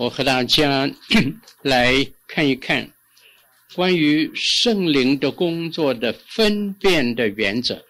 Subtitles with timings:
[0.00, 0.90] 我和大家
[1.60, 1.94] 来
[2.26, 2.90] 看一看
[3.74, 7.84] 关于圣灵的工作的分辨的原则。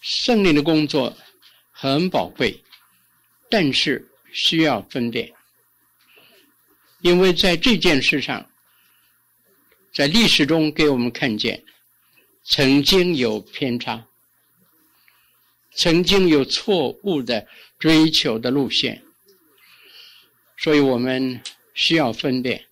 [0.00, 1.14] 圣灵的工作
[1.70, 2.64] 很宝贵，
[3.50, 5.30] 但是需要分辨，
[7.02, 8.50] 因为在这件事上，
[9.92, 11.62] 在历史中给我们看见，
[12.42, 14.06] 曾经有偏差，
[15.74, 17.46] 曾经有错误的
[17.78, 19.02] 追求的路线。
[20.56, 21.40] 所以我们
[21.74, 22.64] 需要分辨。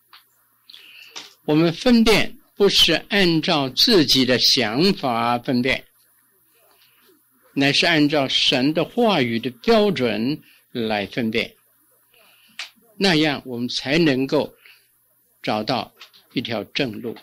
[1.44, 5.84] 我们分辨不是按照自己的想法分辨，
[7.52, 11.52] 乃是按照神的话语的标准来分辨。
[12.96, 14.54] 那样我们才能够
[15.42, 15.92] 找到
[16.32, 17.16] 一条正路，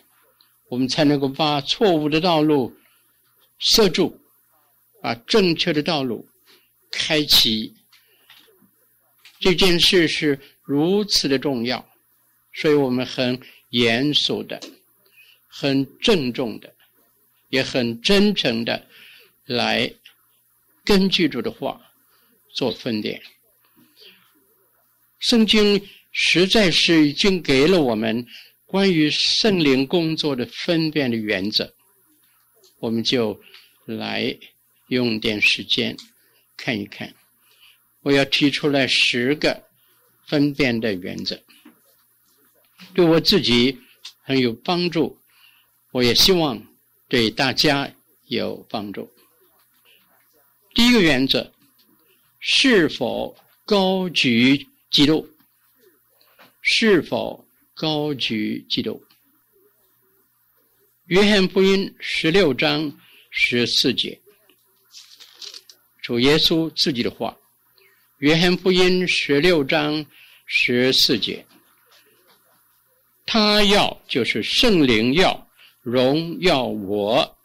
[0.67, 2.75] 我们才能够把错误的道路
[3.59, 4.19] 塞住，
[5.01, 6.27] 把正确的道路
[6.91, 7.73] 开启。
[9.39, 11.87] 这件事是如此的重要，
[12.53, 13.39] 所以我们很
[13.69, 14.59] 严肃的、
[15.47, 16.75] 很郑重的、
[17.49, 18.85] 也很真诚的
[19.45, 19.91] 来
[20.83, 21.81] 根据主的话
[22.53, 23.21] 做分辨。
[25.19, 25.81] 圣经
[26.11, 28.25] 实在是已经给了我们
[28.65, 31.73] 关于圣灵工作的分辨的原则，
[32.79, 33.39] 我们就
[33.85, 34.37] 来
[34.87, 35.95] 用点时间
[36.57, 37.13] 看一看。
[38.01, 39.63] 我要提出来十个
[40.25, 41.41] 分辨的原则，
[42.93, 43.77] 对我自己
[44.21, 45.19] 很有帮助，
[45.91, 46.61] 我也希望
[47.07, 47.91] 对大家
[48.27, 49.11] 有帮助。
[50.73, 51.51] 第一个原则，
[52.39, 55.27] 是否高举基督？
[56.61, 59.03] 是否高举基督？
[61.07, 62.97] 约翰福音十六章
[63.31, 64.21] 十四节，
[66.01, 67.35] 主耶稣自己的话。
[68.19, 70.05] 约翰福音十六章
[70.45, 71.45] 十四节，
[73.25, 75.47] 他要就是圣灵要
[75.81, 77.37] 荣耀我。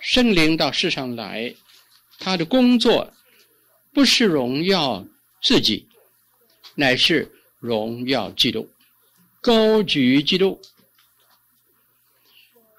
[0.00, 1.54] 圣灵到世上来，
[2.18, 3.10] 他的工作
[3.94, 5.02] 不是荣耀
[5.42, 5.88] 自己，
[6.74, 7.26] 乃是
[7.58, 8.68] 荣耀基督，
[9.40, 10.60] 高举基督。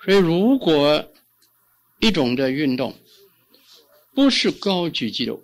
[0.06, 1.12] 所以，如果
[2.00, 2.96] 一种的运动
[4.14, 5.44] 不是高举基督，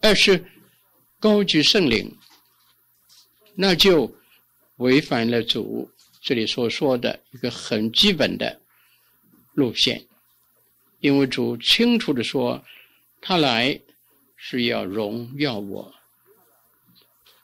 [0.00, 0.44] 二是
[1.18, 2.16] 高举圣灵，
[3.54, 4.16] 那就
[4.76, 5.90] 违反了主
[6.22, 8.60] 这里所说的一个很基本的
[9.52, 10.06] 路线，
[11.00, 12.64] 因为主清楚地说，
[13.20, 13.78] 他来
[14.36, 15.94] 是要荣耀我，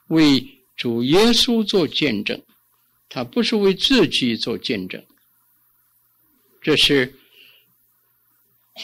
[0.07, 0.43] 为
[0.75, 2.41] 主耶稣做见证，
[3.07, 5.05] 他不是为自己做见证，
[6.59, 7.13] 这是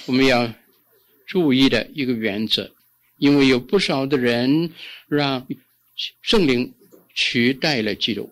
[0.06, 0.54] 我们要
[1.26, 2.72] 注意的一个原则。
[3.24, 4.74] 因为有不少的人
[5.08, 5.48] 让
[6.22, 6.74] 圣灵
[7.16, 8.30] 取代了基督，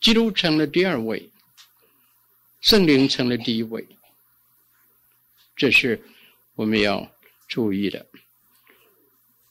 [0.00, 1.30] 基督成了第二位，
[2.60, 3.86] 圣灵成了第一位，
[5.54, 6.02] 这是
[6.56, 7.08] 我们要
[7.46, 8.04] 注意的。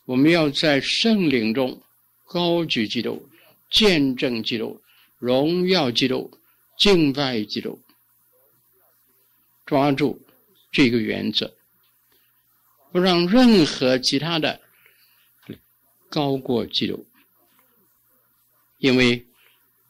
[0.03, 1.81] 我们要在圣灵中
[2.25, 3.29] 高举基督，
[3.71, 4.81] 见证基督，
[5.19, 6.37] 荣耀基督，
[6.77, 7.79] 敬拜基督，
[9.65, 10.21] 抓住
[10.69, 11.49] 这个原则。
[12.91, 14.59] 不让任何其他的
[16.09, 17.05] 高过基督，
[18.79, 19.27] 因为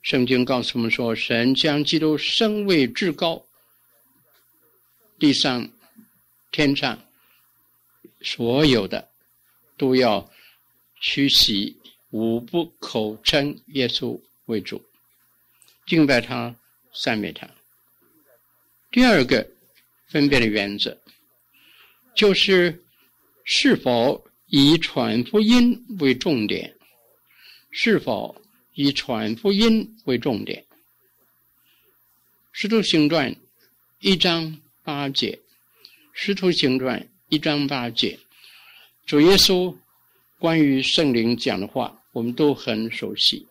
[0.01, 3.45] 圣经告诉我们说，神将基督升为至高，
[5.17, 5.69] 地上、
[6.51, 7.01] 天上
[8.19, 9.07] 所有的
[9.77, 10.29] 都要
[10.99, 11.77] 屈膝，
[12.09, 14.83] 无不口称耶稣为主，
[15.85, 16.53] 敬拜他，
[17.01, 17.49] 赞美他。
[18.91, 19.49] 第二个
[20.07, 20.97] 分辨的原则
[22.13, 22.83] 就是。
[23.51, 26.75] 是否以传福音为重点？
[27.71, 28.39] 是否
[28.75, 30.61] 以传福音为重点？
[32.51, 33.31] 《使徒行传》
[34.01, 35.31] 一章八节，
[36.13, 38.19] 《使徒行传》一章八节，
[39.07, 39.75] 主耶稣
[40.37, 43.47] 关于圣灵讲的话，我们都很熟悉。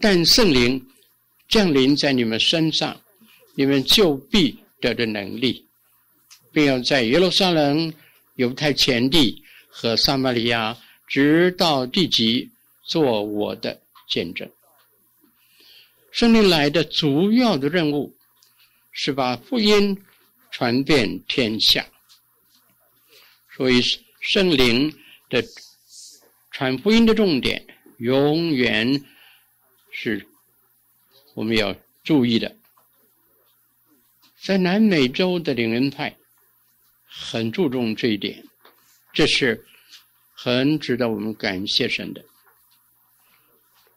[0.00, 0.84] 但圣灵
[1.48, 3.00] 降临在你们身上，
[3.54, 5.64] 你们就必得的能力，
[6.52, 7.94] 并要在耶路撒冷。
[8.36, 12.50] 犹太全地和撒玛利亚，直到地极，
[12.82, 14.48] 做我的见证。
[16.10, 18.14] 圣灵来的主要的任务，
[18.92, 20.02] 是把福音
[20.50, 21.86] 传遍天下。
[23.54, 23.80] 所以，
[24.20, 24.94] 圣灵
[25.28, 25.42] 的
[26.50, 27.66] 传福音的重点，
[27.98, 29.04] 永远
[29.90, 30.26] 是
[31.34, 31.74] 我们要
[32.04, 32.54] 注意的。
[34.42, 36.16] 在南美洲的领恩派。
[37.18, 38.44] 很注重这一点，
[39.12, 39.66] 这是
[40.34, 42.24] 很值得我们感谢神的。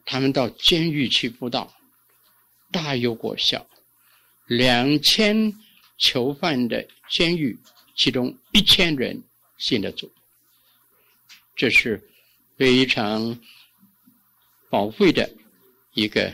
[0.06, 1.76] 他们到监狱去布道，
[2.72, 3.68] 大有果效。
[4.48, 5.54] 两千
[5.98, 7.60] 囚犯的监狱，
[7.96, 9.22] 其中一千人
[9.58, 10.12] 信了主，
[11.56, 12.10] 这是
[12.58, 13.40] 非常
[14.70, 15.30] 宝贵的
[15.94, 16.34] 一个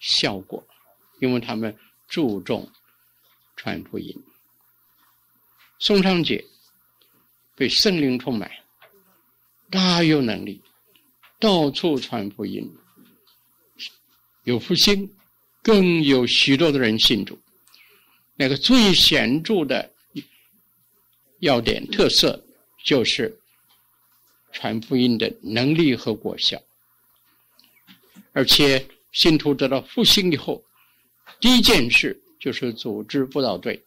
[0.00, 0.66] 效果，
[1.20, 1.76] 因为他们
[2.08, 2.68] 注重
[3.54, 4.12] 传福音。
[5.84, 6.44] 宋昌杰
[7.56, 8.48] 被圣灵充满，
[9.68, 10.62] 大有能力，
[11.40, 12.72] 到处传福音，
[14.44, 15.12] 有复兴，
[15.60, 17.36] 更有许多的人信主。
[18.36, 19.92] 那个最显著的
[21.40, 22.40] 要点特色，
[22.84, 23.36] 就是
[24.52, 26.62] 传福音的能力和果效。
[28.30, 30.62] 而且信徒得到复兴以后，
[31.40, 33.82] 第一件事就是组织布道队。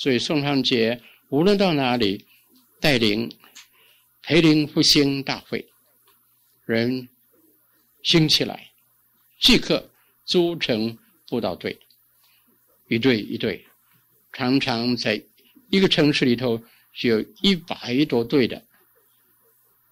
[0.00, 2.24] 所以宋尚杰无论到哪里
[2.80, 3.36] 带领
[4.22, 5.66] 培灵复兴大会，
[6.64, 7.08] 人
[8.04, 8.70] 兴起来，
[9.40, 9.90] 即刻
[10.24, 10.96] 组成
[11.26, 11.76] 布道队。
[12.86, 13.66] 一队一队，
[14.32, 15.20] 常常在
[15.68, 16.62] 一个城市里头
[16.94, 18.64] 就有一百多队的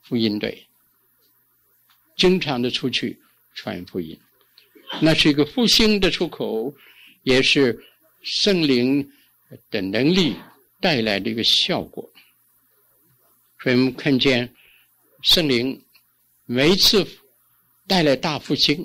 [0.02, 0.68] 福音队，
[2.16, 3.18] 经常的出去
[3.56, 4.16] 传福音，
[5.02, 6.72] 那是一个复兴的出口，
[7.24, 7.84] 也是
[8.22, 9.10] 圣灵
[9.70, 10.36] 的能力
[10.80, 12.08] 带来的一个效果。
[13.62, 14.54] 所以我们看见
[15.22, 15.84] 圣灵
[16.44, 17.06] 每一次
[17.86, 18.84] 带来大复兴，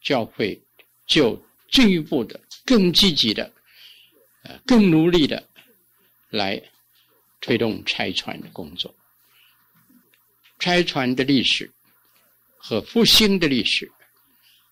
[0.00, 0.60] 教会
[1.06, 1.40] 就
[1.70, 2.40] 进一步的。
[2.64, 3.52] 更积极的，
[4.42, 5.48] 呃，更努力的
[6.30, 6.60] 来
[7.40, 8.92] 推动拆船的工作。
[10.58, 11.70] 拆船的历史
[12.56, 13.88] 和复兴的历史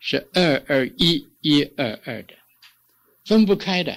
[0.00, 2.34] 是二二一一二二的，
[3.26, 3.96] 分不开的，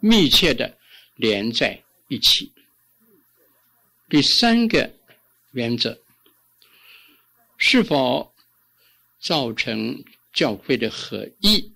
[0.00, 0.78] 密切的
[1.16, 2.52] 连在一起。
[4.08, 4.90] 第三个
[5.50, 5.98] 原则，
[7.56, 8.32] 是否
[9.18, 10.02] 造成
[10.32, 11.72] 教会的合一？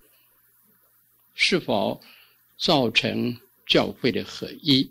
[1.35, 2.01] 是否
[2.57, 3.37] 造成
[3.67, 4.89] 教会的合一？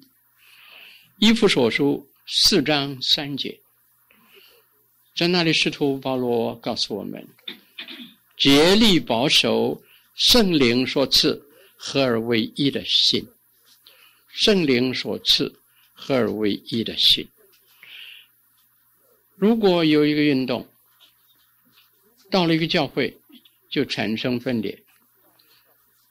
[1.18, 3.60] 以弗所书四章三节，
[5.14, 7.26] 在那里，使徒保罗告诉我们：
[8.36, 9.82] 竭力保守
[10.14, 11.44] 圣灵所赐
[11.84, 13.28] 合而为一的心。
[14.28, 15.60] 圣灵所赐
[15.92, 17.28] 合而为一的心。
[19.34, 20.68] 如果有一个运动
[22.30, 23.18] 到了一个教会，
[23.68, 24.80] 就产生分裂。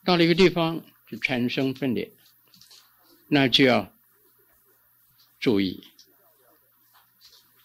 [0.03, 2.11] 到了一个地方就产生分裂，
[3.29, 3.93] 那就要
[5.39, 5.81] 注意，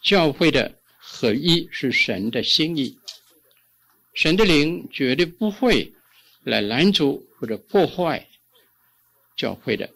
[0.01, 2.97] 教会的合一是神的心意，
[4.15, 5.93] 神的灵绝对不会
[6.47, 8.25] 来拦阻或者破坏
[9.37, 9.93] 教会的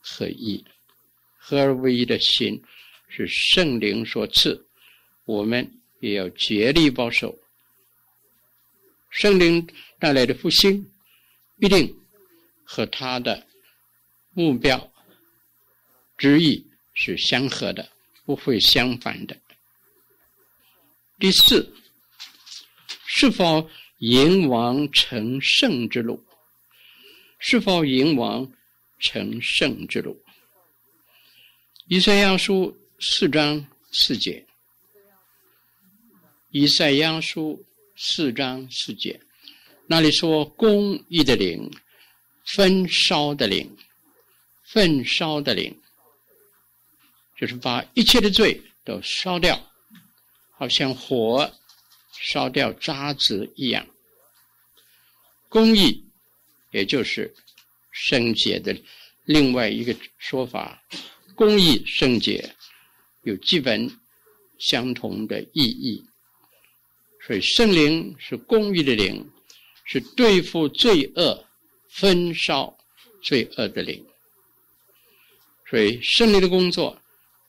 [0.00, 0.64] 合一，
[1.36, 2.62] 合而为一的心
[3.06, 4.66] 是圣灵所赐，
[5.26, 5.70] 我们
[6.00, 7.38] 也要竭力保守
[9.10, 9.68] 圣灵
[9.98, 10.90] 带来的复兴。
[11.58, 11.94] 必定
[12.64, 13.46] 和他的
[14.32, 14.90] 目标、
[16.16, 17.86] 之意是相合的，
[18.24, 19.36] 不会相反的。
[21.18, 21.70] 第四，
[23.04, 23.68] 是否
[24.00, 26.24] 引往成圣之路？
[27.38, 28.50] 是否引往
[28.98, 30.22] 成圣之路？
[31.86, 34.46] 以赛亚书四章四节。
[36.50, 37.62] 以赛亚书
[37.94, 39.20] 四章四节。
[39.86, 41.70] 那里说公义的灵，
[42.54, 43.76] 焚烧的灵，
[44.64, 45.78] 焚烧的灵，
[47.36, 49.60] 就是把一切的罪都烧掉，
[50.52, 51.52] 好像火
[52.20, 53.86] 烧掉渣子一样。
[55.48, 56.04] 公义，
[56.70, 57.34] 也就是
[57.90, 58.76] 圣洁的
[59.24, 60.82] 另外一个说法，
[61.34, 62.54] 公义圣洁
[63.22, 63.90] 有基本
[64.58, 66.04] 相同的意义，
[67.26, 69.28] 所以圣灵是公义的灵。
[69.92, 71.44] 是对付罪恶、
[71.88, 72.78] 焚烧
[73.24, 74.06] 罪恶的灵，
[75.68, 76.96] 所以圣灵的工作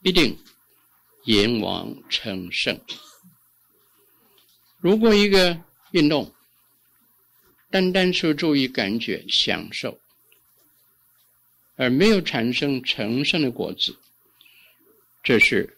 [0.01, 0.35] 一定
[1.25, 2.75] 阎王成圣。
[4.81, 5.57] 如果一个
[5.91, 6.33] 运动
[7.69, 9.99] 单单是注意感觉、享受，
[11.75, 13.95] 而没有产生成圣的果子，
[15.23, 15.77] 这是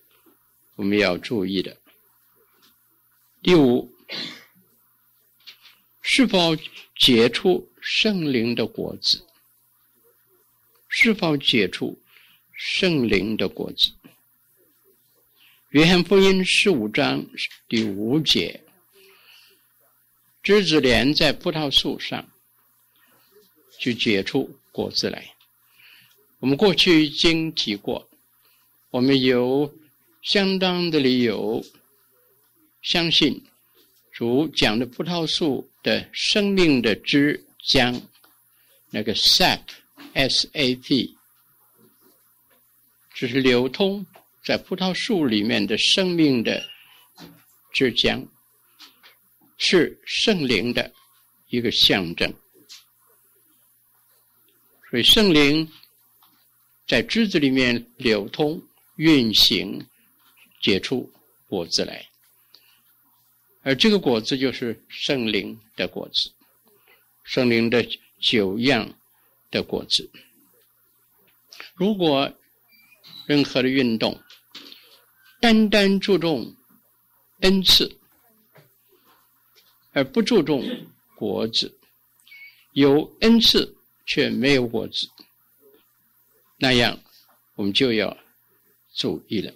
[0.76, 1.78] 我们要注意的。
[3.42, 3.92] 第五。
[6.06, 6.56] 是否
[6.98, 9.26] 结出圣灵的果子？
[10.90, 11.98] 是否结出
[12.52, 13.94] 圣灵的果子？
[15.70, 17.26] 约翰福音十五章
[17.70, 18.63] 第五节：
[20.44, 22.28] 枝子连在葡萄树上，
[23.80, 25.34] 就结出果子来。
[26.40, 28.10] 我们过去已经提过，
[28.90, 29.74] 我们有
[30.22, 31.64] 相当的理由
[32.82, 33.42] 相信
[34.12, 38.02] 主讲的葡萄树的生命的汁浆，
[38.90, 41.16] 那个 sap，s-a-p，
[43.14, 44.06] 只是流通
[44.44, 46.68] 在葡萄树里面的生命的
[47.72, 48.28] 汁浆，
[49.64, 50.94] 是圣灵的
[51.50, 52.32] 一个象征。
[54.90, 55.72] 所以圣灵
[56.88, 58.62] 在枝子里面流通、
[58.98, 59.86] 运行。
[60.62, 61.12] 结出
[61.50, 62.08] 果子来，
[63.64, 66.32] 而这个果子就是圣灵的果子，
[67.26, 67.86] 圣灵的
[68.22, 68.98] 九样
[69.52, 70.10] 的果子。
[71.74, 72.34] 如果
[73.26, 74.18] 任何的运动
[75.42, 76.56] 单单注重
[77.42, 78.00] 恩赐，
[79.94, 80.64] 而不注重
[81.16, 81.74] 果子，
[82.74, 85.08] 有恩赐却没有果子，
[86.58, 87.00] 那样
[87.56, 88.18] 我们就要
[88.96, 89.54] 注意了。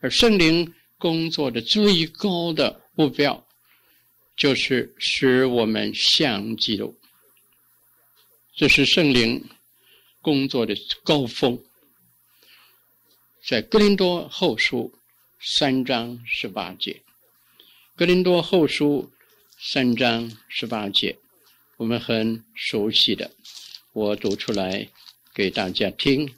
[0.00, 3.46] 而圣灵工作的最高的目标，
[4.36, 6.96] 就是使我们像基督。
[8.54, 9.44] 这是圣灵
[10.20, 11.60] 工作的高峰。
[13.46, 14.94] 在格林多后书
[15.40, 17.02] 三章十八节，
[17.96, 19.08] 格林多后书
[19.56, 21.16] 三章十八节，
[21.76, 23.30] 我们很熟悉的，
[23.92, 24.88] 我读出来
[25.32, 26.34] 给大家听。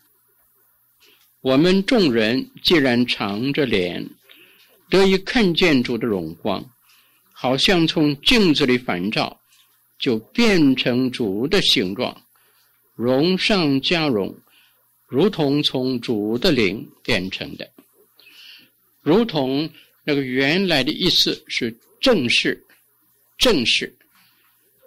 [1.40, 4.06] 我们众人既然长着脸，
[4.90, 6.62] 得以看见主的荣光，
[7.32, 9.40] 好像从镜子里反照，
[9.98, 12.20] 就变成主的形状，
[12.94, 14.38] 荣上加荣，
[15.06, 17.72] 如同从主的灵变成的。
[19.00, 19.70] 如同
[20.08, 22.64] 那个原来的意思是正式，
[23.36, 23.92] 正式。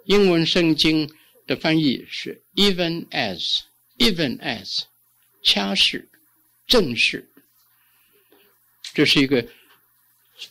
[0.06, 1.08] 英文圣经
[1.46, 4.84] 的翻译是 even as，even as，
[5.44, 6.08] 恰是。
[6.66, 7.28] 正是，
[8.94, 9.46] 这是一个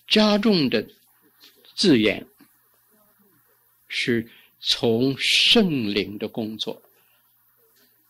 [0.07, 0.87] 加重的
[1.75, 2.27] 字眼，
[3.89, 4.29] 是
[4.61, 6.83] 从圣灵的工作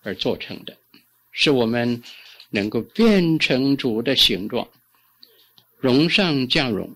[0.03, 0.77] 而做成的，
[1.31, 2.03] 使我们
[2.50, 4.67] 能够变成主的形状，
[5.78, 6.94] 荣上加荣，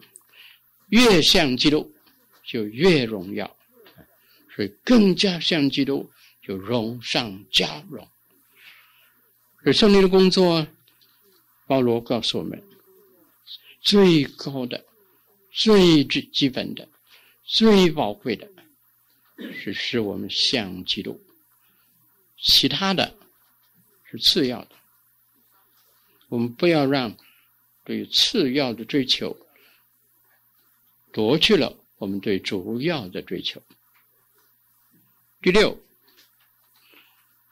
[0.88, 1.92] 越像基督
[2.44, 3.56] 就越荣耀，
[4.54, 6.10] 所以更加像基督
[6.42, 8.06] 就荣上加荣，
[9.64, 10.66] 而圣灵的工作。
[11.64, 12.62] 保罗告诉我们，
[13.80, 14.84] 最高的、
[15.50, 16.86] 最最基本的、
[17.44, 18.46] 最宝贵的，
[19.54, 21.18] 是使我们像基督，
[22.36, 23.14] 其他的
[24.04, 24.70] 是次要的。
[26.28, 27.16] 我们不要让
[27.92, 29.36] 对次要的追求
[31.12, 33.62] 夺去了我们对主要的追求。
[35.42, 35.78] 第六，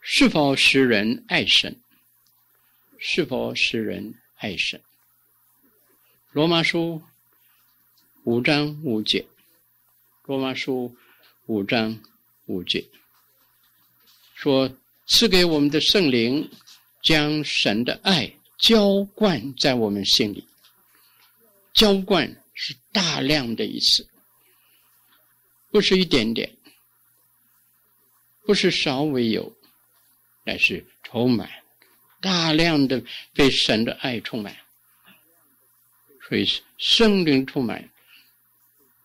[0.00, 1.78] 是否使人爱神？
[2.98, 4.80] 是否使人爱神？
[6.32, 7.02] 罗马书
[8.24, 9.26] 五章五节，
[10.24, 10.96] 罗马书
[11.46, 12.02] 五章
[12.46, 12.84] 五节
[14.34, 14.70] 说
[15.06, 16.50] ：“赐给我们的圣灵，
[17.02, 20.46] 将神的爱浇灌在我们心里。
[21.72, 24.06] 浇灌是大量的意思，
[25.70, 26.56] 不是一点点，
[28.44, 29.56] 不是稍微有，
[30.44, 31.50] 乃是充满。”
[32.22, 33.02] 大量的
[33.32, 34.54] 被神的爱充满，
[36.28, 37.88] 所以圣灵充满，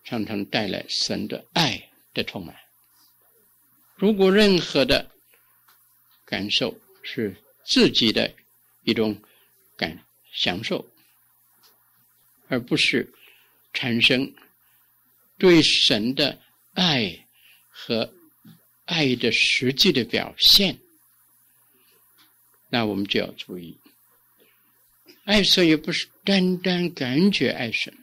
[0.04, 2.54] 常常带来神的爱的充满。
[3.94, 5.10] 如果任何的
[6.26, 7.34] 感受是
[7.64, 8.30] 自己的
[8.82, 9.18] 一种
[9.76, 10.88] 感享受，
[12.48, 13.12] 而不是
[13.72, 14.34] 产生
[15.38, 16.40] 对神的
[16.74, 17.26] 爱
[17.68, 18.12] 和
[18.84, 20.78] 爱的实际的表现。
[22.68, 23.78] 那我们就要注意，
[25.24, 27.96] 爱神也不是单单感觉爱神，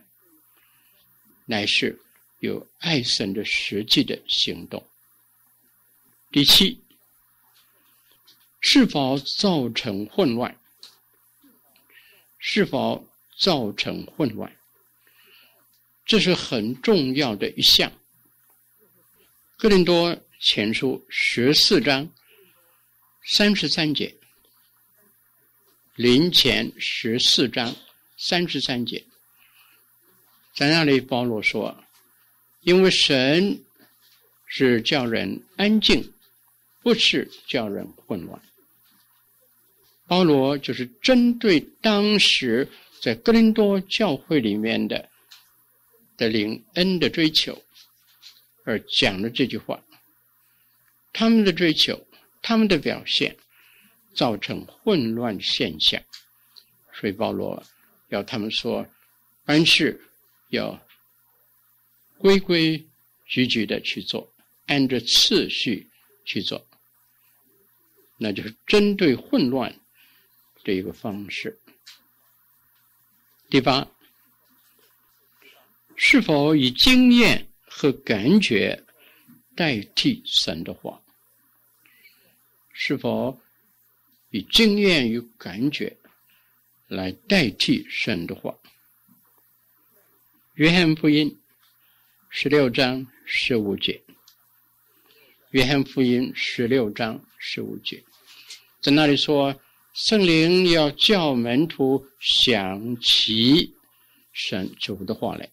[1.45, 1.99] 乃是
[2.39, 4.85] 有爱神的实际的行动。
[6.31, 6.81] 第七，
[8.61, 10.57] 是否造成混乱？
[12.45, 13.07] 是否
[13.37, 14.53] 造成混乱？
[16.05, 17.89] 这是很重要的一项。
[19.55, 22.09] 哥林多前书十四章
[23.23, 24.13] 三十三节。
[25.95, 27.73] 林前十四章
[28.17, 29.05] 三十三节，
[30.53, 31.85] 在那里保罗说
[32.59, 33.63] ：“因为神
[34.47, 36.13] 是叫人安静，
[36.81, 38.41] 不是叫人混乱。”
[40.07, 42.69] 保罗就是针对当时
[43.01, 45.09] 在哥林多教会里面的
[46.17, 47.63] 的灵恩的追求
[48.63, 49.83] 而讲了这句话。
[51.11, 52.05] 他们的追求，
[52.41, 53.35] 他们的表现。
[54.15, 55.99] 造成混乱现象，
[56.93, 57.63] 所以保罗
[58.09, 58.85] 要他们说，
[59.43, 59.99] 凡事
[60.49, 60.79] 要
[62.19, 62.85] 规规
[63.25, 64.31] 矩矩的去做，
[64.67, 65.89] 按着次序
[66.25, 66.63] 去做，
[68.19, 69.75] 那就是针对混乱
[70.63, 71.59] 这一个方式。
[73.49, 73.87] 第八，
[75.95, 78.83] 是否以经验和感觉
[79.55, 81.01] 代替神的话？
[82.71, 83.39] 是否
[84.31, 85.95] 以经验与感觉
[86.87, 88.57] 来代替神的话？
[90.55, 91.39] 约翰福音
[92.29, 94.01] 十六章十五节。
[95.51, 98.03] 约翰福音十六章十五节，
[98.81, 99.53] 在那里说，
[99.93, 103.75] 圣灵要叫门徒想起
[104.31, 105.47] 神主的话来。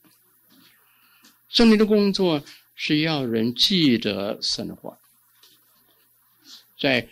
[1.51, 2.43] 圣灵的工作
[2.75, 4.99] 是要人记得神的话，
[6.79, 7.07] 在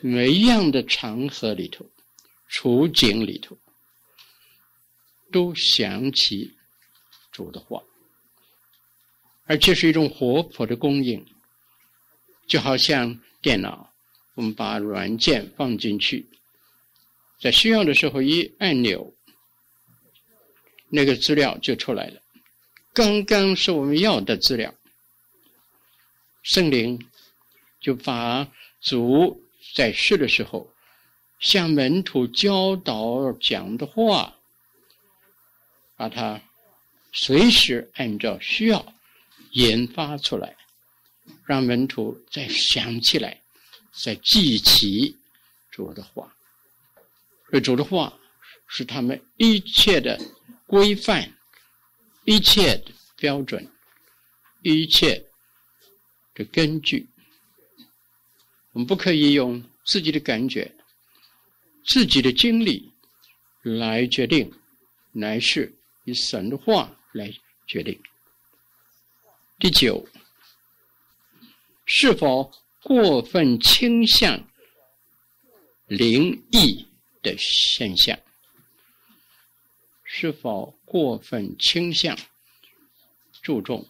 [0.00, 1.88] 每一样的场合里头、
[2.48, 3.56] 处境里头，
[5.30, 6.56] 都想起
[7.30, 7.80] 主的话，
[9.44, 11.24] 而且是一种活泼的供应。
[12.48, 13.91] 就好像电脑，
[14.34, 16.26] 我们把软件放进去，
[17.38, 19.12] 在需要的时候一按钮，
[20.88, 22.22] 那个资料就出来了。
[22.94, 24.74] 刚刚是我们要的资料，
[26.42, 26.98] 圣灵
[27.80, 29.42] 就把主
[29.74, 30.70] 在世的时候
[31.38, 34.34] 向门徒教导讲的话，
[35.96, 36.40] 把它
[37.12, 38.94] 随时按照需要
[39.50, 40.56] 研发出来。
[41.46, 43.41] 让门徒再想起来，
[43.92, 45.16] 在记起
[45.70, 46.34] 主的话。
[47.50, 48.18] 而主的话
[48.66, 50.18] 是他们一切的
[50.66, 51.36] 规范、
[52.24, 53.70] 一切的标准、
[54.62, 55.26] 一切
[56.34, 57.08] 的根据。
[58.72, 60.74] 我们不可以用自己的感觉、
[61.84, 62.90] 自己的经历
[63.62, 64.52] 来决定，
[65.12, 67.32] 乃是以神的话来
[67.66, 68.00] 决定。
[69.58, 70.08] 第九。
[71.84, 72.50] 是否
[72.82, 74.48] 过分倾向
[75.86, 76.86] 灵异
[77.22, 78.18] 的现象？
[80.04, 82.18] 是否过分倾向
[83.40, 83.88] 注重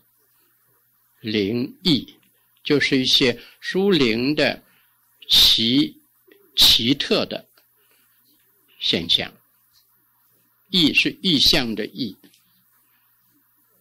[1.21, 2.15] 灵异？
[2.63, 4.63] 就是一些书灵的
[5.29, 6.01] 奇
[6.57, 7.49] 奇特的
[8.79, 9.33] 现象。
[10.69, 12.17] 意是意象的意，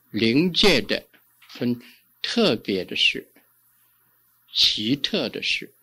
[0.09, 1.07] 灵界的
[1.47, 1.79] 很
[2.21, 3.30] 特别的事。
[4.53, 5.73] 奇特的事，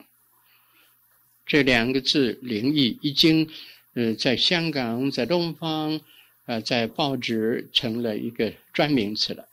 [1.47, 3.51] 这两个字“灵异”已经，
[3.95, 6.01] 呃，在香港、在东方，
[6.45, 9.49] 呃，在报纸成了一个专名词了。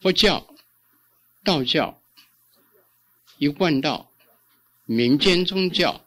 [0.00, 0.54] 佛教、
[1.44, 2.00] 道教、
[3.38, 4.10] 一贯道、
[4.84, 6.06] 民间宗教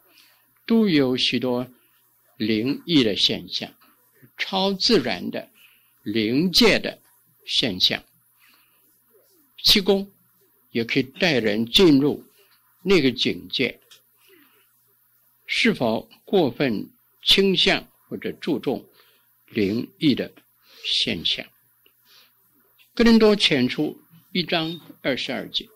[0.66, 1.68] 都有许多
[2.36, 3.72] 灵异的现象，
[4.36, 5.48] 超自然的
[6.02, 7.00] 灵界的
[7.44, 8.02] 现象，
[9.62, 10.10] 气功。
[10.70, 12.24] 也可以带人进入
[12.82, 13.80] 那个境界。
[15.46, 16.88] 是否过分
[17.24, 18.88] 倾向或者注重
[19.46, 20.32] 灵异的
[20.84, 21.44] 现象？
[22.94, 24.00] 哥林多前书
[24.32, 25.68] 一章二十二节。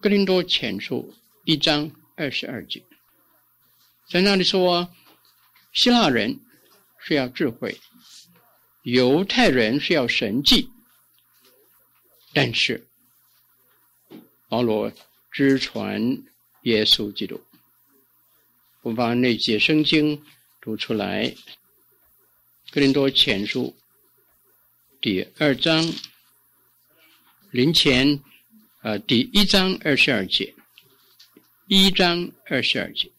[0.00, 2.82] 哥林多前书一章二十二节，
[4.08, 4.90] 在那里说，
[5.72, 6.40] 希腊人
[6.98, 7.78] 是要智慧，
[8.82, 10.70] 犹太人是要神迹，
[12.32, 12.86] 但是。
[14.48, 14.92] 保罗
[15.30, 16.22] 之传
[16.62, 17.40] 耶稣基督。
[18.82, 20.22] 我把那节圣经
[20.60, 21.30] 读出来，
[22.70, 23.74] 《哥林多前书》
[25.00, 25.92] 第二章
[27.50, 28.20] 林前
[28.82, 30.54] 呃，第一章二十二节，
[31.66, 33.10] 一章二十二节。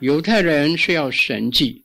[0.00, 1.82] 犹太人是要神迹，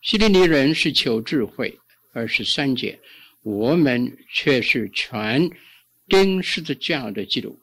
[0.00, 1.78] 希利尼人是求智慧。
[2.12, 2.98] 二十三节，
[3.42, 5.50] 我们却是全
[6.08, 6.24] 传。
[6.24, 7.58] 钉十字架的基督，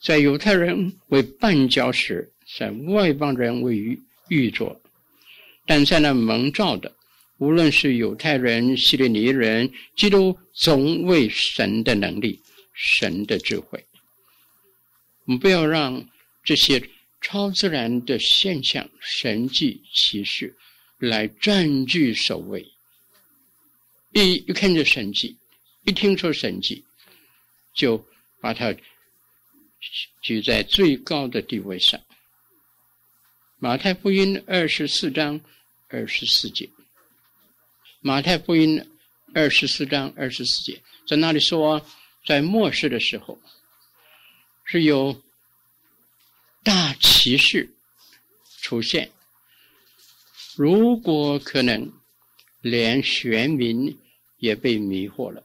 [0.00, 3.98] 在犹太人为绊脚石，在外邦人为
[4.28, 4.80] 玉座，
[5.64, 6.92] 但在那蒙召的，
[7.38, 12.40] 无论是犹太人、希利尼人，基督总为神的能力、
[12.72, 13.84] 神的智慧。
[15.26, 16.06] 我们不要让
[16.42, 16.82] 这些
[17.20, 20.54] 超自然的现象、神迹奇事
[20.98, 22.66] 来占据首位。
[24.12, 25.36] 一一看见神迹，
[25.84, 26.84] 一听说神迹。
[27.74, 28.06] 就
[28.40, 28.74] 把它
[30.22, 32.00] 举在最高的地位上。
[33.58, 35.40] 马太福音二十四章
[35.88, 36.68] 二十四节，
[38.00, 38.90] 马太福音
[39.34, 41.84] 二十四章二十四节，在那里说，
[42.24, 43.38] 在末世的时候，
[44.64, 45.22] 是有
[46.62, 47.70] 大骑士
[48.60, 49.10] 出现，
[50.56, 51.92] 如果可能，
[52.60, 53.98] 连玄民
[54.38, 55.42] 也被迷惑了。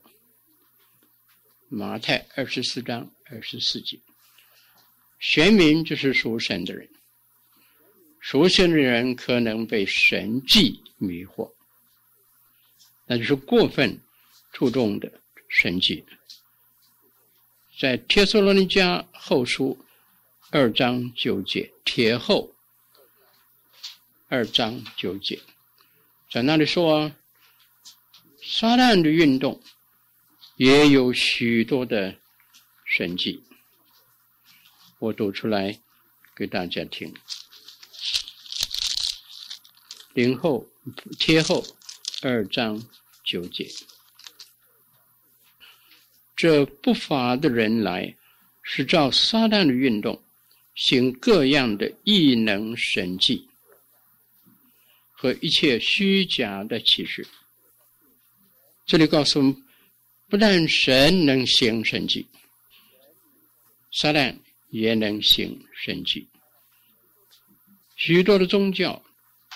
[1.71, 3.99] 马太二十四章二十四节，
[5.19, 6.89] 选民就是属神的人，
[8.19, 11.53] 属神的人可能被神迹迷惑，
[13.05, 13.99] 那就是过分
[14.51, 15.12] 注重的
[15.47, 16.03] 神迹。
[17.79, 19.77] 在帖撒罗尼迦后书
[20.49, 22.51] 二章九节，帖后
[24.27, 25.39] 二章九节，
[26.32, 27.15] 在那里说，啊
[28.41, 29.62] 撒旦的运动
[30.60, 32.17] 也有许多的
[32.84, 33.41] 神迹，
[35.00, 35.80] 我读出来
[36.36, 37.13] 给大家听。
[40.12, 40.67] 林后
[41.17, 41.65] 贴后
[42.22, 42.84] 二章
[43.24, 43.69] 九节。
[46.36, 48.17] 这不法的人来，
[48.62, 50.22] 是照撒旦的运动，
[50.76, 53.48] 行各样的异能神迹
[55.13, 57.26] 和一切虚假的启示。
[58.86, 59.63] 这里告诉我们，
[60.29, 62.27] 不但神能行神迹，
[63.91, 64.37] 撒旦
[64.69, 66.27] 也能行神迹。
[67.95, 69.03] 许多的宗教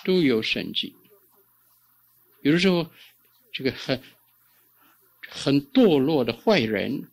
[0.04, 0.94] 都有神迹，
[2.42, 2.90] 有的时候
[3.52, 4.02] 这个很。
[5.26, 7.08] 很堕落的坏人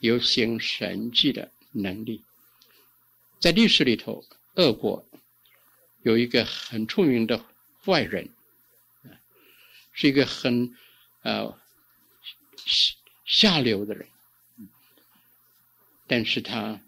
[0.00, 2.24] 有行神迹的能力，
[3.38, 5.06] 在历史里头，俄国
[6.02, 7.44] 有一个很出名的
[7.84, 8.30] 坏人，
[9.92, 10.74] 是一个很
[11.22, 11.56] 呃
[12.66, 14.06] 下下流的人，
[16.06, 16.78] 但是他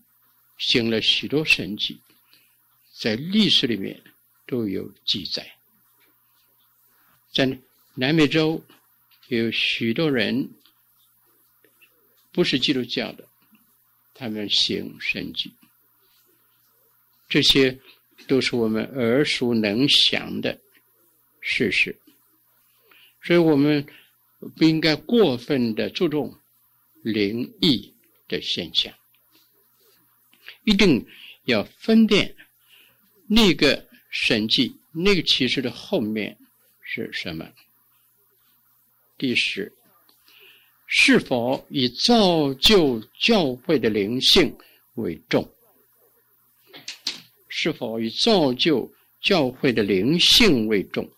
[0.58, 1.98] 行了许多神迹，
[3.00, 3.98] 在历史里面
[4.46, 5.56] 都有记载，
[7.32, 7.58] 在
[7.94, 8.62] 南美洲。
[9.30, 10.54] 有许多人
[12.32, 13.28] 不是基督教的，
[14.14, 15.52] 他们行神迹，
[17.28, 17.78] 这些
[18.26, 20.58] 都是我们耳熟能详的
[21.42, 21.94] 事实，
[23.22, 23.86] 所以我们
[24.56, 26.38] 不应该过分的注重
[27.02, 27.92] 灵异
[28.28, 28.94] 的现象，
[30.64, 31.06] 一定
[31.44, 32.36] 要分辨
[33.26, 36.38] 那个神迹、那个启示的后面
[36.82, 37.50] 是什么。
[39.16, 39.72] 第十，
[40.86, 44.56] 是否以造就教会的灵性
[44.94, 45.52] 为重？
[47.48, 51.10] 是否以造就教会的灵性为重？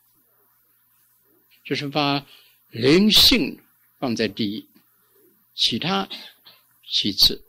[1.64, 2.26] 就是把
[2.70, 3.59] 灵性
[3.98, 4.64] 放在第一，
[5.54, 6.09] 其他
[6.88, 7.42] 其次。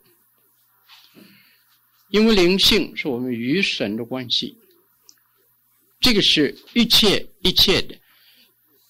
[2.10, 4.56] 因为灵性是我们与神的关系，
[6.00, 7.96] 这个是一切一切的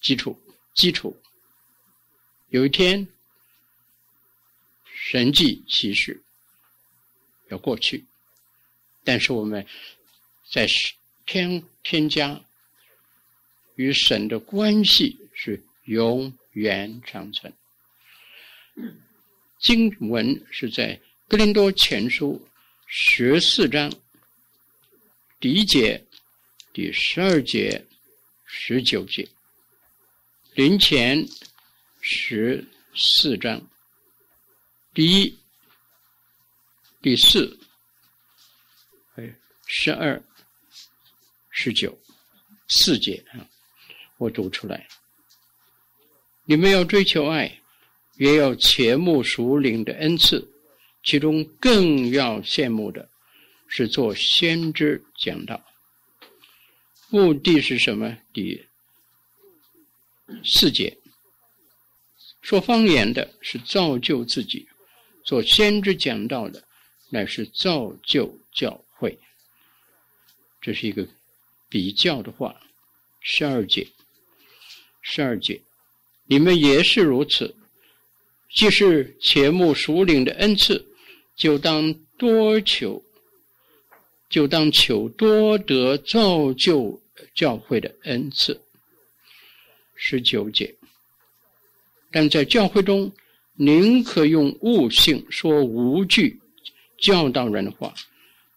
[0.00, 0.36] 基础，
[0.74, 1.16] 基础。
[2.48, 3.06] 有一天，
[4.94, 6.22] 神迹奇事
[7.50, 8.04] 要过去，
[9.04, 9.64] 但是我们
[10.50, 10.66] 在
[11.26, 12.42] 添添加
[13.76, 17.52] 与神的关系是永远长存。
[19.58, 22.46] 经文是在格林多前书
[22.86, 23.92] 十四章
[25.40, 26.04] 第一节、
[26.72, 27.84] 第十二节、
[28.44, 29.28] 十九节，
[30.54, 31.26] 林前。
[32.04, 32.66] 十
[32.96, 33.64] 四章，
[34.92, 35.38] 第一、
[37.00, 37.56] 第四，
[39.14, 39.32] 哎，
[39.68, 40.20] 十二、
[41.48, 41.96] 十九，
[42.68, 43.46] 四节啊，
[44.16, 44.84] 我读出来。
[46.52, 47.62] 你们要追求爱，
[48.18, 50.46] 也要切慕属灵的恩赐，
[51.02, 53.08] 其中更要羡慕的
[53.66, 55.64] 是做先知讲道。
[57.08, 58.18] 目的是什么？
[58.34, 58.66] 第
[60.44, 60.94] 四节。
[62.42, 64.68] 说方言的是造就自己，
[65.24, 66.62] 做先知讲道的
[67.08, 69.18] 乃是造就教会。
[70.60, 71.08] 这是一个
[71.70, 72.54] 比较的话。
[73.22, 73.88] 十二节，
[75.00, 75.58] 十二节，
[76.26, 77.54] 你们也是如此。
[78.54, 80.84] 既是切慕属灵的恩赐，
[81.34, 83.02] 就当多求，
[84.28, 87.00] 就当求多得造就
[87.34, 88.60] 教会的恩赐。
[89.94, 90.74] 十九节。
[92.10, 93.10] 但在教会中，
[93.54, 96.38] 宁可用悟性说无句
[96.98, 97.94] 教导人的话，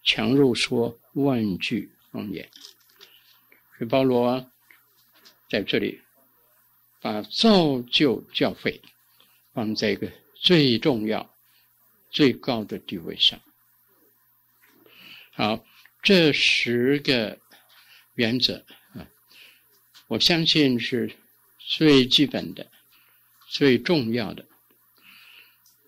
[0.04, 2.46] 强如说万句方言。
[3.78, 4.44] 所以保罗
[5.48, 5.98] 在这里
[7.06, 8.82] 把造就教会
[9.54, 11.32] 放在一个最重要、
[12.10, 13.40] 最高的地位上。
[15.30, 15.64] 好，
[16.02, 17.38] 这十个
[18.16, 18.56] 原则
[18.92, 19.06] 啊，
[20.08, 21.14] 我相信是
[21.60, 22.66] 最基本的。
[23.48, 24.44] 最重要的，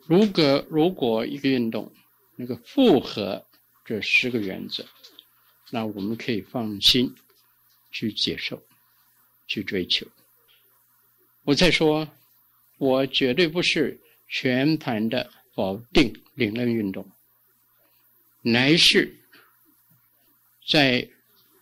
[0.07, 1.93] 如果如果一个运动
[2.37, 3.45] 那个符合
[3.85, 4.87] 这十个原则，
[5.73, 7.13] 那我们可以放心
[7.91, 8.63] 去接受。
[9.49, 10.07] 去追求。
[11.49, 12.07] 我再说，
[12.77, 17.11] 我绝对不是全盘的否定理论运动，
[18.43, 19.19] 乃是
[20.71, 21.09] 在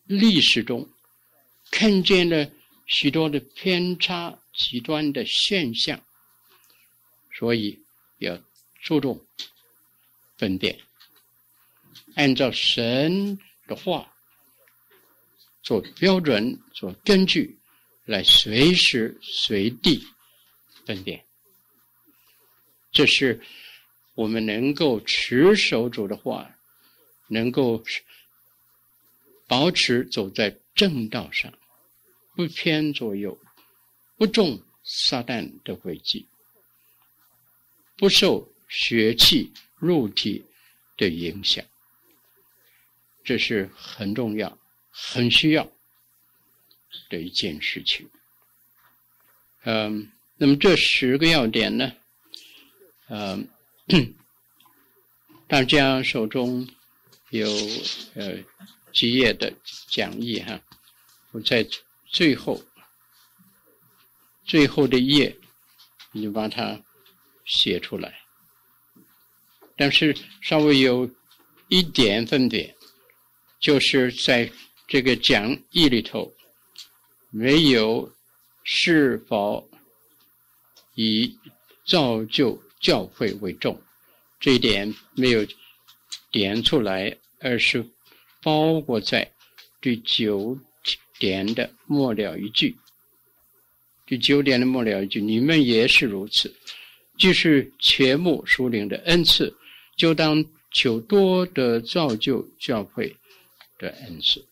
[0.06, 0.90] 历史中
[1.70, 2.50] 看见了
[2.86, 6.02] 许多的偏差、极端的现象，
[7.38, 7.80] 所以
[8.18, 8.36] 要
[8.82, 9.24] 注重
[10.36, 10.76] 分辨，
[12.16, 14.12] 按照神的话
[15.62, 17.56] 做标准、做根据。
[18.06, 20.06] 来随时随地
[20.86, 21.24] 分辨，
[22.92, 23.40] 这是
[24.14, 26.56] 我们能够持守主的话，
[27.26, 27.82] 能够
[29.48, 31.52] 保持走在正道上，
[32.36, 33.36] 不偏左右，
[34.16, 36.28] 不中撒旦的诡计，
[37.96, 40.44] 不受血气肉体
[40.96, 41.64] 的影响，
[43.24, 44.56] 这是很重要、
[44.90, 45.68] 很需要。
[47.08, 48.08] 的一件事情，
[49.64, 51.92] 嗯，那么这十个要点呢，
[53.08, 53.48] 嗯，
[55.46, 56.66] 大家手中
[57.30, 57.48] 有
[58.14, 58.38] 呃
[58.92, 59.52] 几页的
[59.88, 60.60] 讲义哈，
[61.32, 61.66] 我在
[62.06, 62.64] 最后
[64.44, 65.36] 最后的页，
[66.12, 66.80] 你把它
[67.44, 68.22] 写出来，
[69.76, 71.08] 但是稍微有
[71.68, 72.74] 一点分别，
[73.60, 74.50] 就是在
[74.88, 76.35] 这个讲义里头。
[77.30, 78.12] 没有
[78.64, 79.68] 是否
[80.94, 81.36] 以
[81.86, 83.80] 造就教会为重，
[84.40, 85.46] 这一点没有
[86.30, 87.84] 点出来，而是
[88.42, 89.30] 包括在
[89.80, 90.58] 第九
[91.18, 92.76] 点的末了一句。
[94.06, 96.54] 第九点的末了一句，你们也是如此，
[97.18, 99.52] 既是切慕属灵的恩赐，
[99.96, 103.16] 就当求多得造就教会
[103.78, 104.44] 的恩赐。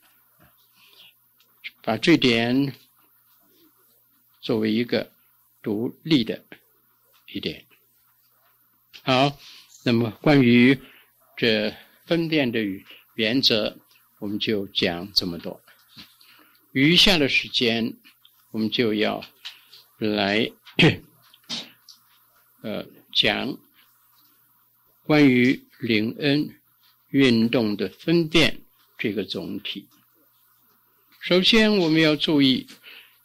[1.85, 2.75] 把这点
[4.41, 5.13] 作为一个
[5.63, 6.43] 独立的
[7.27, 7.67] 一点。
[9.03, 9.39] 好，
[9.85, 10.81] 那么关于
[11.37, 11.75] 这
[12.07, 12.61] 分辨的
[13.17, 13.77] 原则，
[14.19, 15.61] 我们就讲这么多。
[16.73, 17.95] 余下的时间，
[18.51, 19.23] 我们就要
[19.99, 20.51] 来
[22.63, 23.59] 呃讲
[25.03, 26.49] 关于灵恩
[27.11, 28.63] 运动的分辨
[28.97, 29.87] 这个总体。
[31.27, 32.67] 首先，我们要注意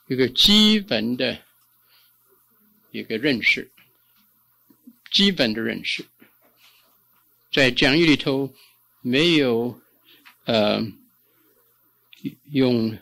[0.08, 1.38] 一个基本的
[2.92, 3.70] 一个认识，
[5.12, 6.06] 基本的认识，
[7.52, 8.56] 在讲义里头
[9.02, 9.82] 没有
[10.46, 10.82] 呃
[12.52, 12.98] 用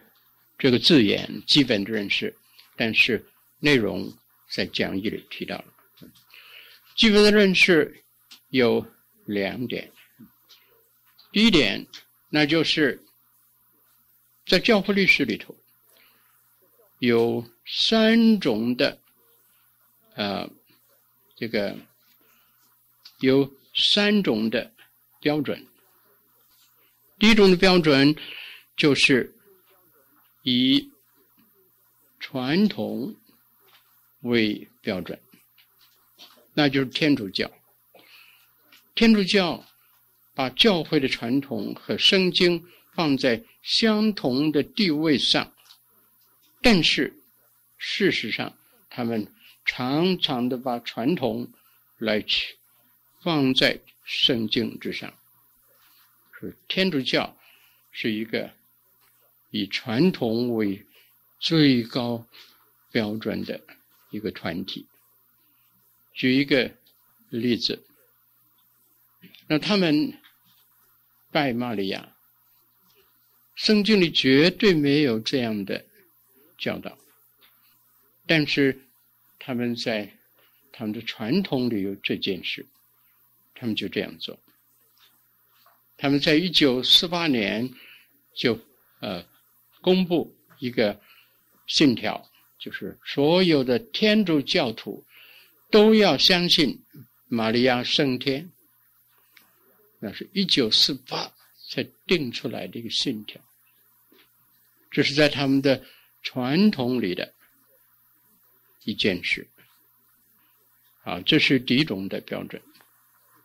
[0.58, 2.36] 这个字眼“基本的认识”，
[2.76, 3.24] 但是
[3.60, 4.12] 内容
[4.50, 5.66] 在讲义里提到了。
[6.96, 8.04] 基本的认识
[8.50, 8.84] 有
[9.26, 9.92] 两点，
[11.32, 11.86] 第一点，
[12.32, 13.00] 那就是。
[14.48, 15.54] 在教会历史里头，
[17.00, 18.98] 有三种的，
[20.16, 20.50] 呃，
[21.36, 21.76] 这个
[23.20, 24.72] 有三种的
[25.20, 25.68] 标准。
[27.20, 28.16] 第一种的标准
[28.78, 29.36] 就是
[30.44, 30.90] 以
[32.20, 33.14] 传统
[34.22, 35.20] 为标准，
[36.54, 37.52] 那就是天主教。
[38.96, 39.66] 天主教
[40.34, 42.66] 把教会的传统和圣经
[42.98, 45.54] 放在相同的地位上，
[46.64, 47.14] 但是
[47.78, 48.58] 事实上，
[48.90, 49.32] 他们
[49.66, 51.54] 常常的把传统
[52.00, 52.58] 来去
[53.22, 55.14] 放在圣经之上。
[56.40, 57.38] 是天主教
[57.92, 58.50] 是一个
[59.52, 60.84] 以传统为
[61.40, 62.26] 最高
[62.92, 63.62] 标准的
[64.10, 64.88] 一个团体。
[66.16, 66.72] 举一个
[67.30, 67.86] 例子，
[69.46, 70.20] 那他们
[71.30, 72.17] 拜玛利亚。
[73.58, 75.84] 圣经里绝对没有这样的
[76.60, 76.96] 教导，
[78.28, 78.80] 但是
[79.40, 80.14] 他们在
[80.72, 82.68] 他们的传统里有这件事，
[83.56, 84.40] 他们就这样做。
[85.98, 87.74] 他们在一九四八年
[88.36, 88.60] 就
[89.00, 89.26] 呃
[89.82, 91.02] 公布一个
[91.66, 95.04] 信条，就是所有的天主教徒
[95.72, 96.84] 都要相信
[97.28, 98.52] 玛利亚升天。
[100.00, 101.34] 那是一九四八
[101.72, 103.42] 才定出来的一个信条。
[104.90, 105.84] 这是在他们的
[106.24, 107.34] 传统里的
[108.84, 109.48] 一件事，
[111.04, 112.62] 啊，这是第一种的标准，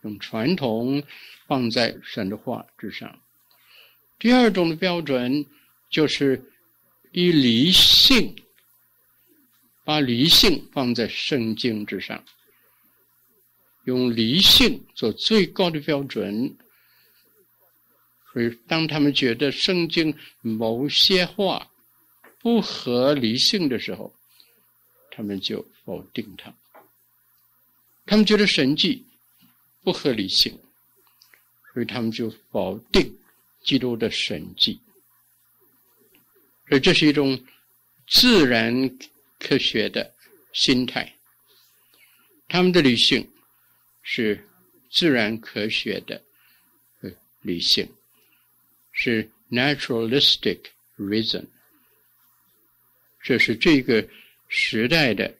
[0.03, 1.03] 用传统
[1.47, 3.19] 放在神的话之上。
[4.19, 5.45] 第二种的标准
[5.89, 6.41] 就是
[7.11, 8.35] 以理性，
[9.83, 12.23] 把理性放在圣经之上，
[13.83, 16.57] 用理性做最高的标准。
[18.33, 21.71] 所以，当他们觉得圣经某些话
[22.39, 24.11] 不合理性的时候，
[25.11, 26.51] 他们就否定他。
[28.05, 29.05] 他们觉得神迹
[29.83, 30.59] 不合理性，
[31.73, 33.15] 所以他们就否定
[33.63, 34.81] 基督的神迹。
[36.67, 37.39] 所以这是一种
[38.07, 38.97] 自然
[39.37, 40.11] 科学的
[40.53, 41.13] 心态。
[42.47, 43.29] 他们的理性
[44.01, 44.43] 是
[44.91, 46.21] 自然科学的
[47.41, 47.87] 理性，
[48.93, 50.59] 是 naturalistic
[50.97, 51.45] reason。
[53.21, 54.07] 这是这个
[54.47, 55.35] 时代的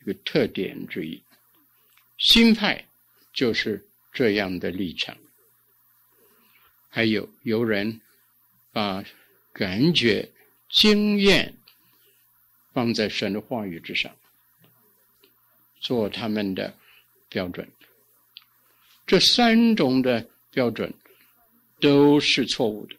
[0.00, 1.22] 一个特点之一。
[2.18, 2.86] 新派
[3.34, 5.14] 就是这样的立场。
[6.88, 8.00] 还有有人
[8.72, 9.04] 把
[9.52, 10.30] 感觉、
[10.70, 11.54] 经验
[12.72, 14.16] 放在神的话语之上，
[15.80, 16.74] 做他们的
[17.28, 17.70] 标准。
[19.06, 20.92] 这三种的标准
[21.80, 22.96] 都是错误的，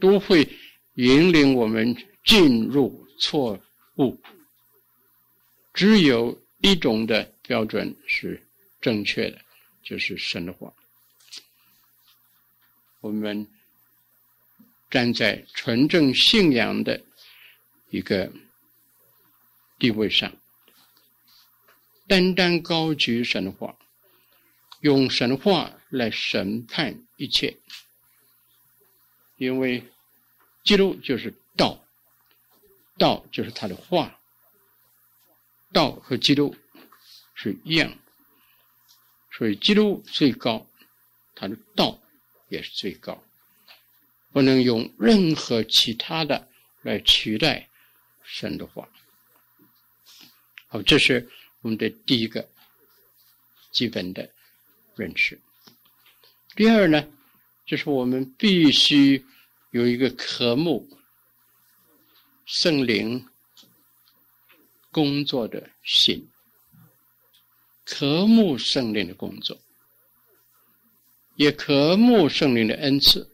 [0.00, 0.48] 都会
[0.94, 1.96] 引领我们。
[2.26, 3.56] 进入错
[3.98, 4.20] 误，
[5.72, 8.42] 只有一种的标准是
[8.80, 9.40] 正确的，
[9.84, 10.74] 就是神的话。
[12.98, 13.46] 我们
[14.90, 17.00] 站在纯正信仰的
[17.90, 18.28] 一个
[19.78, 20.36] 地位上，
[22.08, 23.78] 单单高举神的话，
[24.86, 27.56] 用神话来审判一切，
[29.36, 29.82] 因为
[30.62, 31.82] 基督就是道。
[32.98, 34.18] 道就是他的话，
[35.70, 36.56] 道和基督
[37.34, 37.92] 是一样，
[39.32, 40.66] 所以基督最高，
[41.34, 42.00] 他的道
[42.48, 43.22] 也是最高，
[44.32, 46.48] 不能用任何其他的
[46.80, 47.68] 来取代
[48.22, 48.88] 神的话。
[50.68, 51.28] 好，这是
[51.60, 52.48] 我们的第一个
[53.72, 54.30] 基本的
[54.96, 55.40] 认识。
[56.56, 57.06] 第二呢，
[57.64, 59.24] 就是我们必须
[59.70, 60.88] 有一个渴慕。
[62.46, 63.26] 圣灵
[64.92, 66.28] 工作的心，
[67.84, 69.60] 渴慕圣灵的工作，
[71.34, 73.28] 也渴慕圣灵的恩赐，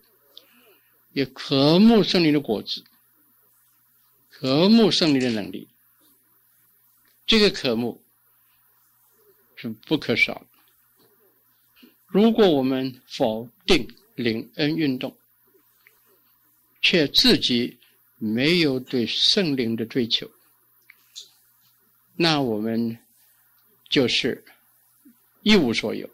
[1.13, 2.83] 也渴慕圣灵的果子，
[4.31, 5.69] 渴慕圣灵的能力。
[7.27, 8.03] 这个渴慕
[9.57, 10.52] 是不可少的。
[12.13, 15.17] 如果我们否定灵恩运动，
[16.83, 17.79] 却自己
[18.19, 20.31] 没有对圣灵的追求，
[22.15, 22.99] 那我们
[23.89, 24.45] 就是
[25.43, 26.07] 一无所有，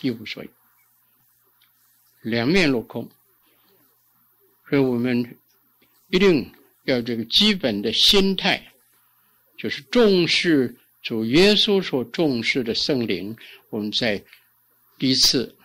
[0.00, 0.50] 一无所有，
[2.22, 3.08] 两面落空。
[4.68, 5.38] 所以我们
[6.08, 6.52] 一定
[6.84, 8.72] 要这个基本的心态，
[9.56, 13.36] 就是重视主耶稣所重视的圣灵。
[13.68, 14.20] 我们在
[15.00, 15.56] 第一次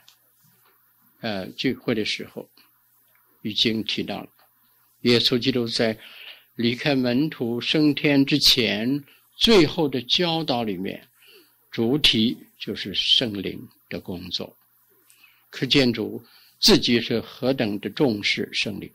[1.19, 2.49] 呃聚会的时候
[3.41, 4.29] 已经提到了。
[5.01, 5.99] 耶稣基督在
[6.55, 9.03] 离开门徒升天之前，
[9.35, 11.05] 最后的教导里面，
[11.69, 14.55] 主题就是圣灵的工作。
[15.49, 16.23] 可见主
[16.61, 18.89] 自己是何等的重视圣灵，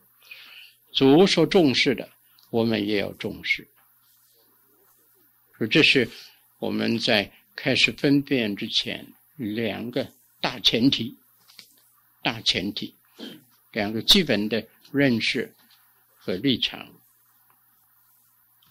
[0.91, 2.09] 主所重视的，
[2.49, 3.67] 我们也要重视。
[5.55, 6.09] 说这是
[6.57, 9.05] 我们在开始分辨之前
[9.37, 11.15] 两个大前提，
[12.21, 12.93] 大前提，
[13.71, 15.53] 两个基本的认识。
[16.23, 16.87] 和立场。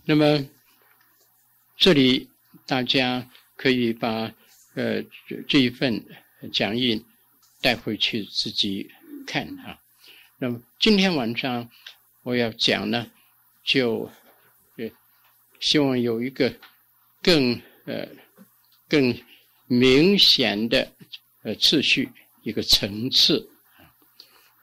[0.04, 0.48] 那么，
[1.76, 2.30] 这里
[2.64, 4.32] 大家可以把
[4.74, 5.02] 呃
[5.48, 6.00] 这一份
[6.52, 7.04] 讲义
[7.60, 8.88] 带回去自己
[9.26, 9.76] 看哈。
[10.38, 11.68] 那么今天晚上
[12.22, 13.10] 我要讲呢，
[13.64, 14.08] 就
[14.76, 14.88] 呃
[15.58, 16.54] 希望有一个
[17.20, 18.06] 更呃
[18.88, 19.12] 更
[19.66, 20.88] 明显的
[21.42, 22.10] 呃次序，
[22.42, 23.88] 一个层次啊，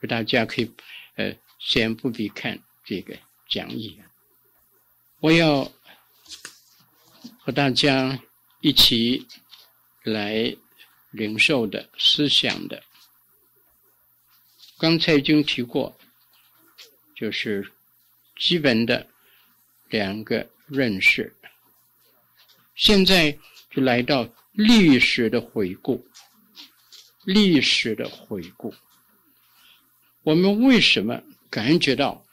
[0.08, 0.70] 大家可以
[1.16, 2.58] 呃先不必看。
[2.84, 3.14] 这个
[3.50, 4.00] 讲义，
[5.20, 5.70] 我要
[7.38, 8.18] 和大家
[8.62, 9.26] 一起
[10.04, 10.56] 来
[11.10, 12.82] 领受的思想的。
[14.78, 15.94] 刚才已经提过，
[17.14, 17.70] 就是
[18.38, 19.06] 基本的
[19.90, 21.36] 两个认识。
[22.74, 23.36] 现在
[23.70, 26.07] 就来到历史的回顾，
[27.28, 28.72] 历史的回顾，
[30.22, 32.24] 我们为什么感觉到？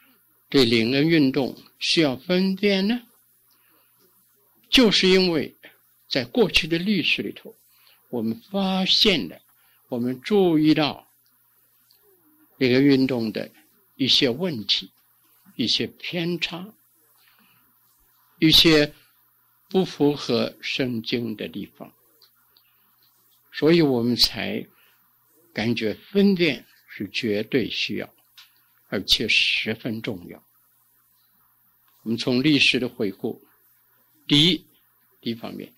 [0.47, 3.01] 对灵恩运动需要分辨呢，
[4.69, 5.53] 就是因为
[6.07, 7.53] 在过去的历史里头，
[8.09, 9.41] 我们发现了，
[9.89, 11.05] 我们注意到
[12.57, 13.51] 这个运动的
[13.95, 14.91] 一些问题、
[15.57, 16.73] 一些偏差、
[18.39, 18.93] 一些
[19.67, 21.91] 不符合圣经的地方，
[23.51, 24.65] 所以我们才
[25.55, 28.07] 感觉分辨是绝对需要。
[28.87, 30.41] 而且十分重要，
[32.03, 33.41] 我们从历史的回顾，
[34.27, 34.63] 第一，
[35.21, 35.73] 一方面，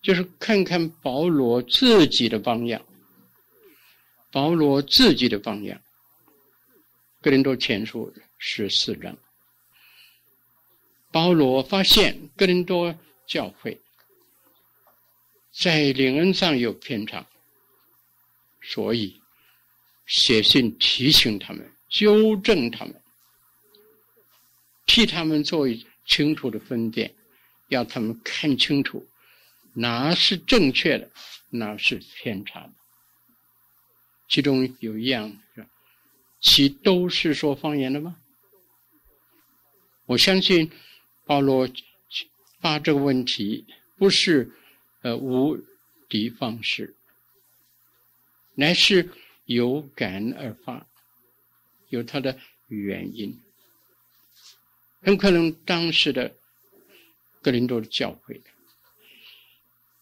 [0.00, 2.86] 就是看看保罗自己的榜样。
[4.30, 5.76] 保罗自己的榜样，
[7.20, 9.18] 《哥林多前书》十四章。
[11.10, 13.80] 保罗发现哥林多教会
[15.52, 17.26] 在灵恩上有偏差，
[18.64, 19.20] 所以
[20.06, 22.94] 写信提醒他们、纠正他们，
[24.86, 25.66] 替他们做
[26.06, 27.14] 清楚的分辨，
[27.68, 29.06] 要他们看清楚
[29.74, 31.10] 哪是正确的，
[31.50, 32.72] 哪是偏差的。
[34.28, 35.66] 其中有一样是，
[36.40, 38.16] 其都是说方言的吗？
[40.06, 40.70] 我相信
[41.24, 41.68] 保罗
[42.60, 43.64] 发这个问题
[43.96, 44.50] 不是
[45.02, 45.56] 呃无
[46.08, 46.94] 的放矢，
[48.54, 49.10] 乃是
[49.46, 50.86] 有感而发，
[51.88, 52.38] 有他的
[52.68, 53.40] 原因。
[55.02, 56.34] 很可能当时的
[57.42, 58.40] 哥林多的教会，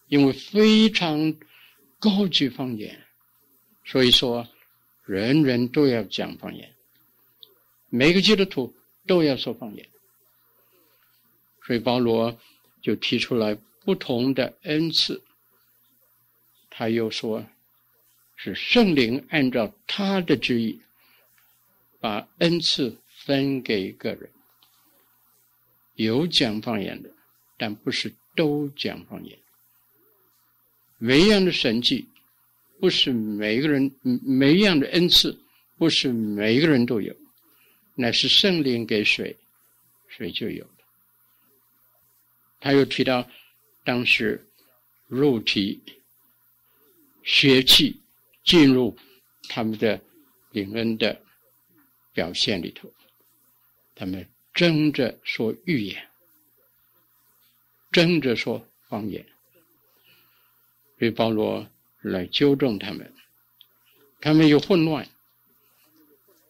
[0.07, 1.35] 因为非常
[1.99, 2.99] 高举方言。
[3.85, 4.47] 所以说，
[5.03, 6.73] 人人都要讲方言，
[7.89, 8.73] 每个基督徒
[9.05, 9.89] 都要说方言。
[11.65, 12.39] 所以保罗
[12.81, 15.21] 就提出来不同的恩赐，
[16.69, 17.45] 他又说，
[18.43, 20.81] 是圣灵按照他的旨意，
[22.01, 24.29] 把恩赐分给个人，
[25.95, 27.09] 有讲方言的，
[27.57, 29.39] 但不是都讲方言，
[30.97, 32.05] 每样的神迹。
[32.81, 35.39] 不是每个人每一样的恩赐，
[35.77, 37.15] 不是每个人都有，
[37.95, 39.37] 乃是圣灵给谁，
[40.09, 40.69] 谁就有。
[42.59, 43.25] 他又提到，
[43.85, 44.45] 当时
[45.07, 45.81] 肉体、
[47.23, 48.02] 血气
[48.43, 48.97] 进入
[49.49, 50.01] 他们的
[50.51, 51.21] 灵恩的
[52.13, 52.91] 表现里头，
[53.95, 56.09] 他们争着说预言，
[57.91, 59.25] 争着说方言，
[60.97, 61.67] 所以保罗。
[62.05, 63.13] 来纠正他们，
[64.19, 65.07] 他们有混乱，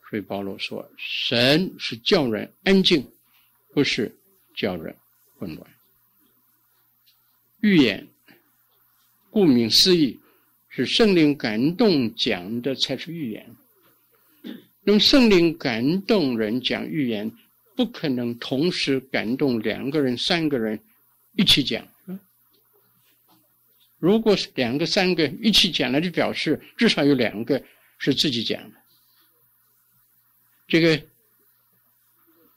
[0.09, 3.07] 所以保罗说：“神是叫人安静，
[3.69, 4.11] 不是
[4.55, 4.97] 叫人
[5.37, 5.71] 混乱。”
[7.61, 8.07] 预言，
[9.29, 10.19] 顾名思义，
[10.75, 13.55] 是圣灵感动讲的才是预言。
[14.85, 17.31] 用圣灵感动人讲预言，
[17.75, 20.79] 不可能同时感动两个人、三个人
[21.33, 21.87] 一起讲。
[23.99, 27.63] 如果是两个、三个一起讲了，就表示至少有两个
[27.99, 28.77] 是自己讲的。
[30.67, 30.99] 这个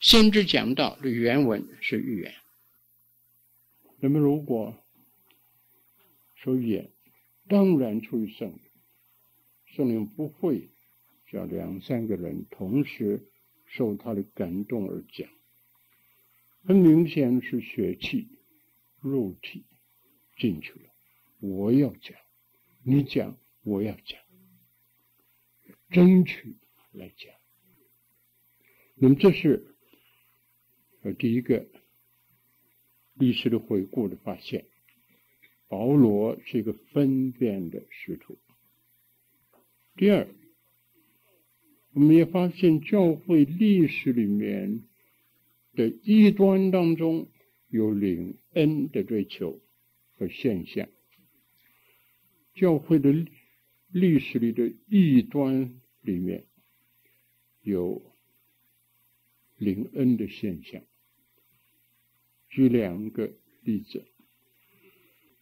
[0.01, 2.35] 先知讲道的原文是预言。
[4.01, 4.75] 那么，如果
[6.35, 6.91] 说预言，
[7.49, 8.61] 当然出于圣灵，
[9.67, 10.71] 圣灵不会
[11.31, 13.31] 叫两三个人同时
[13.67, 15.29] 受他的感动而讲。
[16.65, 18.29] 很明显是血气、
[19.01, 19.65] 肉体
[20.37, 20.91] 进去了。
[21.39, 22.17] 我要讲，
[22.83, 24.21] 你讲，我要讲，
[25.91, 26.57] 争取
[26.91, 27.33] 来讲。
[28.97, 29.77] 那么这是
[31.03, 31.69] 呃第一个
[33.15, 34.67] 历史的回顾的发现。
[35.69, 38.39] 保罗是一个分辨的使徒。
[39.97, 40.29] 第二，
[41.93, 44.83] 我们也发现教会历史里面
[45.75, 47.29] 的异端当中
[47.69, 49.61] 有灵恩的追求
[50.13, 50.89] 和现象。
[52.55, 53.13] 教会的
[53.89, 56.47] 历史里的异端里面
[57.61, 58.03] 有
[59.57, 60.83] 灵恩的现象。
[62.49, 63.31] 举两个
[63.63, 64.07] 例子，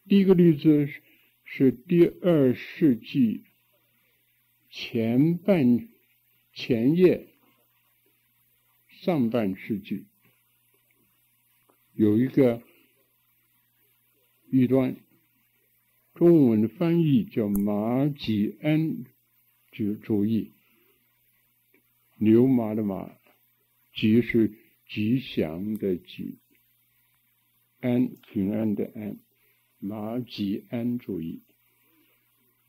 [0.07, 0.87] 第一个例子
[1.45, 3.45] 是第二世纪
[4.69, 5.89] 前半
[6.53, 7.29] 前叶
[8.89, 10.05] 上半世纪
[11.95, 12.63] 有一个
[14.51, 14.97] 异端。
[16.13, 19.05] 中文翻译叫马吉安
[19.73, 20.53] 主主义，
[22.19, 23.11] 牛马的马，
[23.95, 24.53] 吉是
[24.87, 26.39] 吉祥的吉，
[27.81, 29.19] 安平安的安，
[29.85, 31.43] 马吉安主义。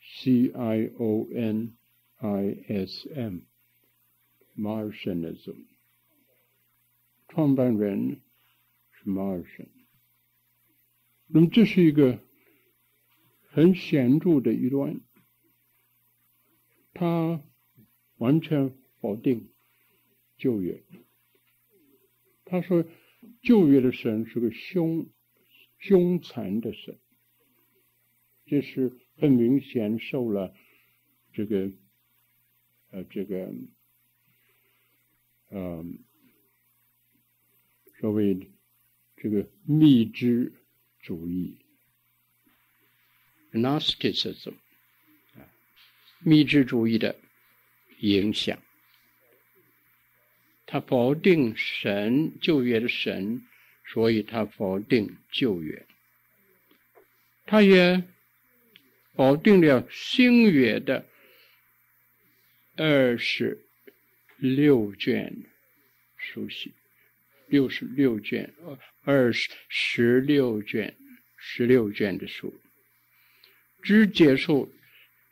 [0.00, 1.76] C I O N
[2.16, 3.40] I S M。
[4.56, 5.66] Marcionism，
[7.28, 8.22] 创办人
[8.92, 9.68] 是 Marcion。
[11.26, 12.18] 那么这是一个
[13.50, 15.02] 很显著的一段，
[16.94, 17.42] 他
[18.16, 18.74] 完全
[19.04, 19.50] 否定
[20.38, 20.82] 旧约。
[22.46, 22.86] 他说
[23.42, 25.10] 旧约的神是个凶
[25.78, 26.98] 凶残的神，
[28.46, 30.54] 这是很明显受了
[31.34, 31.70] 这个
[32.92, 33.52] 呃这个
[35.50, 35.84] 呃
[38.00, 38.50] 所谓
[39.16, 40.50] 这个密支
[41.00, 41.58] 主义
[43.52, 44.54] Gnosticism
[45.34, 45.44] 啊，
[46.20, 47.14] 密支主义的
[48.00, 48.62] 影响，
[50.74, 53.46] 他否定神旧约的神，
[53.86, 55.86] 所以他否定旧约。
[57.46, 58.02] 他也
[59.14, 61.06] 否定了新约的
[62.74, 63.64] 二十
[64.36, 65.44] 六卷
[66.16, 66.72] 书信，
[67.46, 68.52] 六十六卷，
[69.04, 70.96] 二十十六卷，
[71.36, 72.52] 十六卷的书，
[73.80, 74.68] 只接受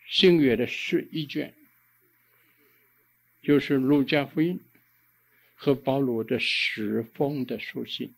[0.07, 1.53] 新约的十一卷，
[3.43, 4.61] 就是路加福音。
[5.63, 8.13] 和保罗的十封的书信，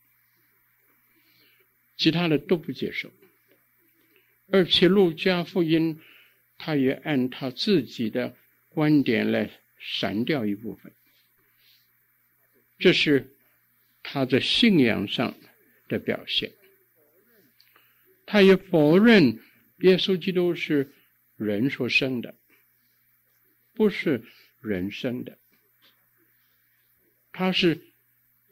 [1.94, 3.10] 其他的都不接受。
[4.50, 6.00] 而且路加福音，
[6.56, 8.34] 他也按他自己的
[8.70, 10.90] 观点来删掉一部分，
[12.78, 13.36] 这是
[14.02, 15.34] 他在信仰上
[15.86, 16.50] 的表现。
[18.24, 19.38] 他也否认
[19.80, 20.94] 耶稣基督是
[21.36, 22.34] 人所生的，
[23.74, 24.24] 不是
[24.62, 25.36] 人生的，
[27.34, 27.78] 他是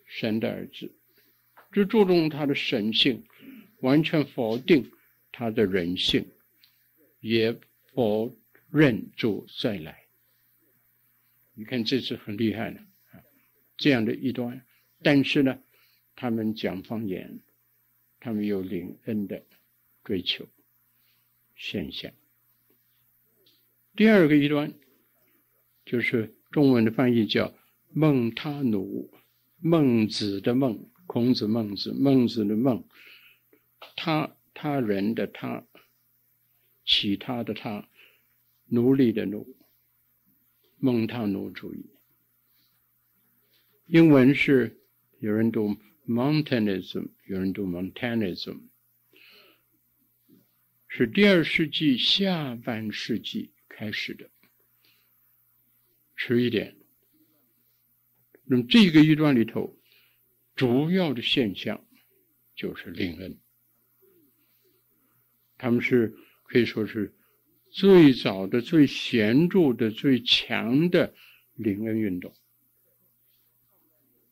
[0.05, 0.93] 神的儿子，
[1.71, 3.25] 只注重他的神性，
[3.81, 4.93] 完全否定。
[5.35, 6.27] 他的人性
[7.21, 7.59] 也
[7.95, 8.37] 否
[8.71, 10.05] 认主再来，
[11.55, 12.81] 你看这是很厉害的
[13.13, 13.25] 啊，
[13.79, 14.67] 这样的一端。
[15.03, 15.59] 但是呢，
[16.15, 17.41] 他们讲方言，
[18.21, 19.43] 他们有灵恩的
[20.05, 20.47] 追求
[21.57, 22.13] 现象。
[23.97, 24.75] 第二个一端
[25.87, 27.55] 就是中文的翻译叫
[27.95, 29.11] 孟他努，
[29.59, 32.87] 孟子的孟，孔子孟子，孟子的孟，
[33.97, 34.37] 他。
[34.55, 35.67] 他人的他，
[36.85, 37.89] 其他的他，
[38.67, 39.57] 奴隶的奴，
[40.77, 41.91] 孟他奴主义。
[43.87, 44.79] 英文是
[45.19, 45.77] 有人读
[46.07, 48.61] Montanism，有人读 Montanism，
[50.87, 54.31] 是第二世纪下半世纪开始的，
[56.15, 56.77] 迟一点。
[58.45, 59.79] 那么这个一段里头，
[60.55, 61.87] 主要的现象
[62.55, 63.39] 就是灵恩。
[65.59, 66.15] 他们是
[66.45, 67.15] 可以说是
[67.71, 71.15] 最早的、最显著的、最强的
[71.55, 72.35] 灵恩运动。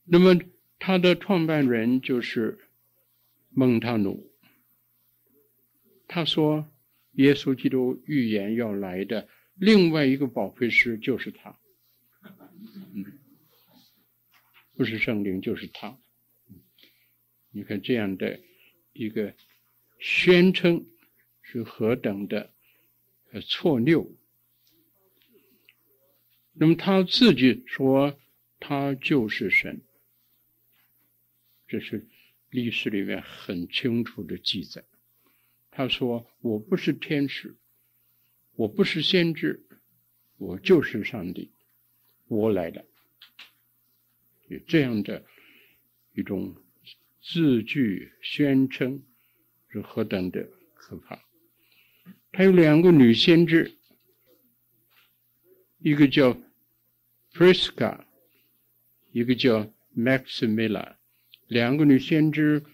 [0.05, 0.41] 那么，
[0.79, 2.59] 他的创办人就是
[3.51, 4.31] 蒙塔努。
[6.09, 6.69] 他说，
[7.13, 11.57] 耶稣基督预言要来的另外一个保惠师就是他，
[12.93, 13.05] 嗯，
[14.81, 15.99] 不是圣灵就是他。
[17.51, 18.41] 你看这样的
[18.95, 19.35] 一个
[19.99, 20.87] 宣称。
[21.53, 22.53] 是何等的
[23.49, 24.09] 错谬！
[26.53, 28.17] 那么他自己说，
[28.61, 29.81] 他就是神，
[31.67, 32.07] 这是
[32.51, 34.85] 历史里面很清楚的记载。
[35.73, 37.57] 他说：“我不是天使，
[38.55, 39.67] 我不是先知，
[40.37, 41.51] 我就是上帝，
[42.29, 42.85] 我来了。”
[44.51, 45.25] 有这样的
[46.13, 46.57] 一种
[47.23, 49.01] 字句宣称，
[49.69, 51.21] 是何等的可怕！
[52.33, 53.77] 他有两个女先知，
[55.79, 56.37] 一个叫
[57.33, 58.01] Prisca，
[59.13, 60.97] 一个叫 Maximilla，
[61.47, 62.65] 两个女先知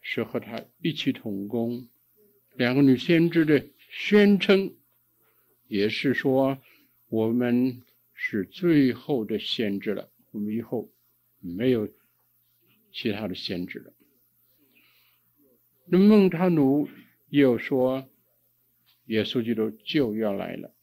[0.00, 1.86] 是和他一起同工。
[2.54, 4.74] 两个女先知的宣称
[5.68, 6.58] 也是说，
[7.10, 7.82] 我们
[8.14, 10.90] 是最后的先知了，我们以后
[11.44, 11.88] 没有
[12.92, 13.92] 其他的限制了。
[15.86, 16.88] 那孟他努
[17.28, 18.08] 又说。
[19.06, 20.74] 耶稣基督就要来了，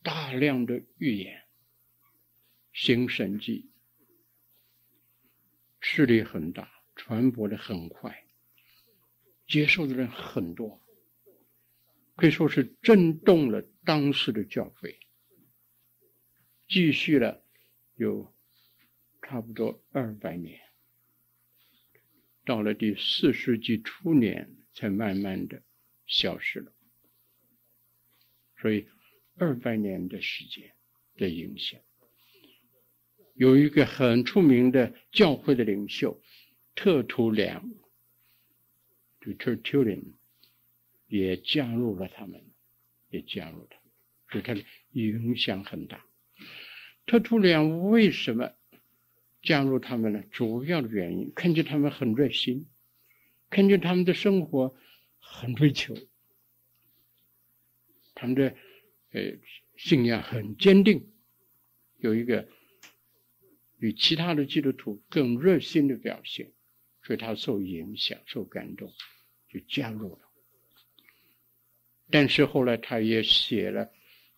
[0.05, 1.45] 大量的预言，
[2.73, 3.71] 行神迹，
[5.79, 8.25] 势力很大，传播的很快，
[9.47, 10.83] 接受的人很多，
[12.17, 14.99] 可以说是震动了当时的教会，
[16.67, 17.41] 继续了
[17.95, 18.35] 有
[19.21, 20.59] 差不多二百年，
[22.45, 25.61] 到了第四世纪初年，才慢慢的
[26.05, 26.71] 消失了。
[28.57, 28.87] 所以。
[29.35, 30.75] 二百年的时间
[31.15, 31.81] 的影响，
[33.33, 36.21] 有一个很出名的教会的领袖
[36.75, 37.73] 特图良，
[39.21, 40.03] 就 Tertullian
[41.07, 42.43] 也加入了他们，
[43.09, 43.91] 也加入他们，
[44.29, 46.05] 所以他的影响很大。
[47.07, 48.53] 特图良为什么
[49.43, 50.23] 加入他们呢？
[50.31, 52.65] 主要的原因，看见他们很热心，
[53.51, 54.75] 看见他们的生活
[55.19, 55.95] 很追求，
[58.15, 58.55] 他们的。
[59.15, 59.21] 呃，
[59.77, 61.07] 信仰很坚定，
[61.99, 62.49] 有一个
[63.77, 66.51] 比其他的基督徒更热心的表现，
[67.03, 68.91] 所以他受影响、受感动，
[69.49, 70.21] 就加入了。
[72.09, 73.91] 但是后来他也写了，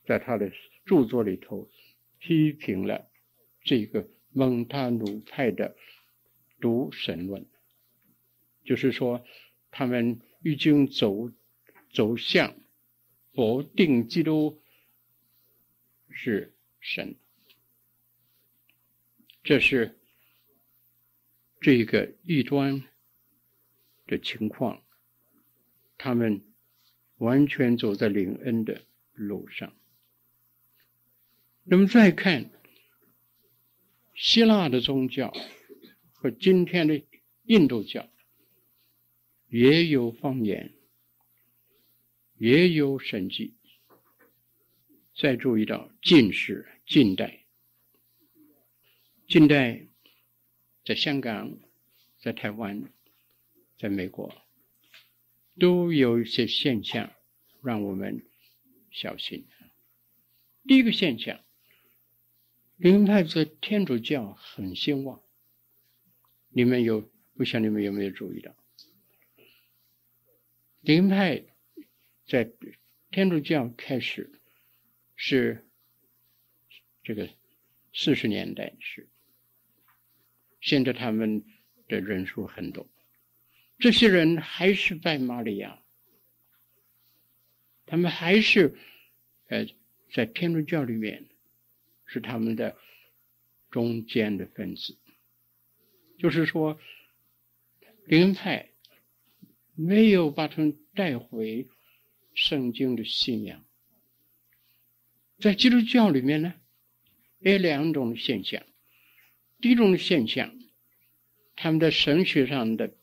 [0.06, 0.52] 在他的
[0.86, 1.72] 著作里头
[2.20, 3.10] 批评了
[3.64, 5.78] 这个蒙塔努派的
[6.60, 7.46] 独神论，
[8.66, 9.26] 就是说
[9.72, 11.32] 他们已经走
[11.94, 12.54] 走向
[13.34, 14.62] 否定基督。
[16.18, 17.18] 是神，
[19.44, 20.00] 这是
[21.60, 22.84] 这个异端
[24.08, 24.82] 的情况，
[25.98, 26.42] 他们
[27.18, 28.82] 完全走在灵恩的
[29.12, 29.76] 路上。
[31.66, 32.50] 那么再看
[34.16, 35.34] 希腊的宗教
[36.14, 37.04] 和今天的
[37.44, 38.10] 印度教，
[39.50, 40.74] 也有方言，
[42.38, 43.56] 也有神迹。
[45.18, 47.46] 再注意到近世、近代、
[49.28, 49.88] 近代，
[50.84, 51.58] 在香港、
[52.20, 52.92] 在台湾、
[53.78, 54.34] 在美国，
[55.60, 57.14] 都有一些现象
[57.62, 58.26] 让我们
[58.92, 59.46] 小心。
[60.68, 61.45] 第一个现象，
[62.78, 65.22] 灵派在天主教很兴旺，
[66.50, 68.56] 你们有，不晓得你们有没有注意到？
[70.82, 71.46] 灵派
[72.26, 72.52] 在
[73.12, 74.32] 天主教开始。
[75.18, 75.66] 是
[77.04, 77.30] 这个
[77.94, 79.08] 四十年代是，
[80.60, 81.46] 现在他们
[81.88, 82.86] 的人数很多，
[83.80, 85.82] 这些人还是拜玛利亚，
[87.86, 88.78] 他们还是
[89.48, 89.66] 呃
[90.12, 91.30] 在天主教里面
[92.06, 92.78] 是他们的
[93.72, 94.98] 中间的分子，
[96.18, 96.80] 就是说
[98.06, 98.70] 灵派
[99.76, 101.68] 没有把他们带回
[102.34, 103.66] 圣经的信仰。
[105.40, 106.54] 在基督教里面呢，
[107.40, 108.64] 有两种现象。
[109.60, 110.58] 第一种现象，
[111.56, 112.94] 他们的神学上的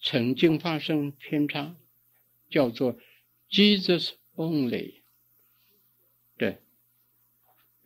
[0.00, 1.76] 曾经发生偏差，
[2.48, 2.98] 叫做
[3.50, 5.02] “Jesus only”
[6.36, 6.60] 的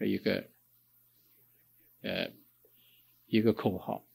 [0.07, 0.49] 一个
[2.03, 2.31] 呃
[3.27, 4.07] 一个口号，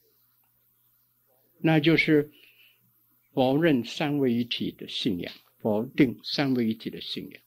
[1.58, 2.30] 那就是
[3.32, 7.42] 否认三位一体的信仰，否定三位一体的信仰。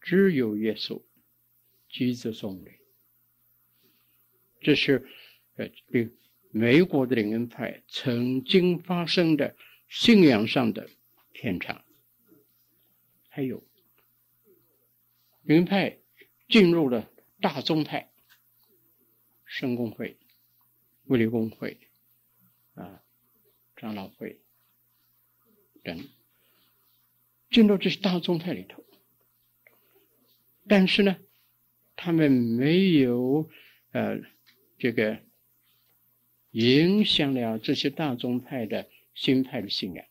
[0.00, 1.02] 只有耶稣
[1.90, 2.78] ，Jesus only。
[4.60, 5.06] 这是
[5.56, 5.70] 呃，
[6.50, 9.54] 美国的灵恩派曾经发生的
[9.88, 10.88] 信仰上的
[11.32, 11.84] 偏差。
[13.28, 13.62] 还有，
[15.42, 15.98] 灵恩派
[16.48, 18.10] 进入了大宗派，
[19.44, 20.16] 圣公会、
[21.04, 21.78] 卫理公会
[22.74, 23.02] 啊、
[23.76, 24.40] 长老会
[25.84, 26.08] 等，
[27.50, 28.84] 进入这些大宗派里头。
[30.66, 31.16] 但是呢，
[31.96, 33.48] 他们没有
[33.92, 34.18] 呃
[34.78, 35.22] 这个
[36.50, 40.06] 影响了这些大宗派的新派的信仰，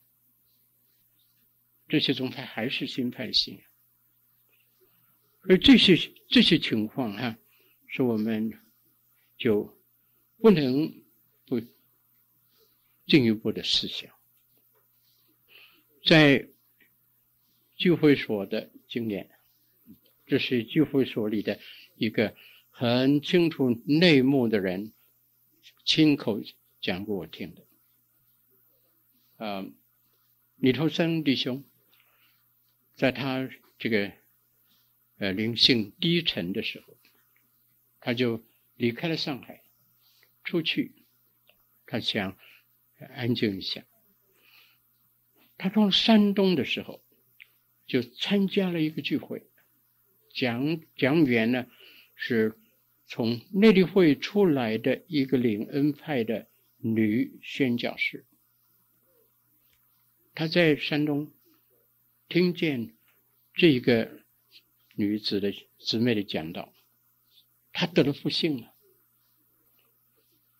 [1.88, 3.67] 这些宗派还是新派的信仰，
[5.42, 5.96] 而这些
[6.28, 7.38] 这些情况哈、
[7.86, 8.58] 是我们
[9.36, 9.78] 就
[10.38, 10.92] 不能
[11.46, 11.60] 不
[13.06, 14.14] 进一步的思想，
[16.04, 16.48] 在
[17.76, 19.30] 聚会所的经验。
[20.26, 21.58] 这是聚会所里的
[21.96, 22.36] 一个
[22.68, 24.92] 很清楚内幕的人
[25.86, 26.42] 亲口
[26.82, 27.64] 讲给我听的。
[29.38, 29.64] 啊，
[30.56, 31.64] 李头生弟兄，
[32.94, 34.12] 在他这个
[35.18, 36.96] 呃灵性低沉的时候，
[38.00, 38.44] 他就
[38.76, 39.62] 离开了上海，
[40.44, 40.92] 出去，
[41.86, 42.36] 他想
[43.14, 43.84] 安静一下。
[45.56, 47.02] 他到山东的时候，
[47.86, 49.44] 就参加了一个聚会。
[50.32, 51.66] 讲讲员呢，
[52.14, 52.56] 是
[53.06, 56.46] 从内地会出来的一个领恩派的
[56.76, 58.24] 女宣教师。
[60.34, 61.32] 他在山东
[62.28, 62.94] 听见
[63.54, 64.20] 这个
[64.98, 66.74] 女子的姊妹的讲道，
[67.72, 68.74] 她得了复兴了。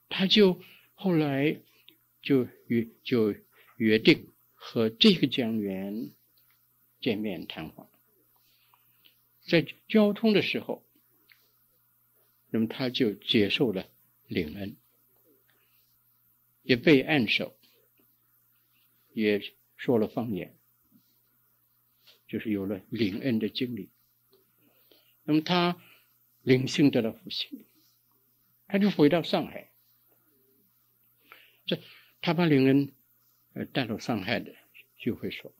[0.08, 0.62] 她就
[0.94, 1.60] 后来
[2.22, 3.34] 就约就
[3.78, 6.12] 约定和这个讲员
[7.00, 7.90] 见面谈话。
[9.44, 10.86] 在交通的时候，
[12.50, 13.90] 那么他就接受了
[14.28, 14.76] 领恩，
[16.62, 17.58] 也被按手，
[19.12, 19.42] 也
[19.76, 20.56] 说了方言，
[22.28, 23.90] 就是有了领恩的经历。
[25.28, 25.76] 那么他
[26.40, 27.66] 灵性得到复兴，
[28.66, 29.70] 他就回到上海。
[31.66, 31.78] 这
[32.22, 32.94] 他把领恩
[33.52, 34.54] 呃带到上海的
[34.96, 35.52] 聚会所，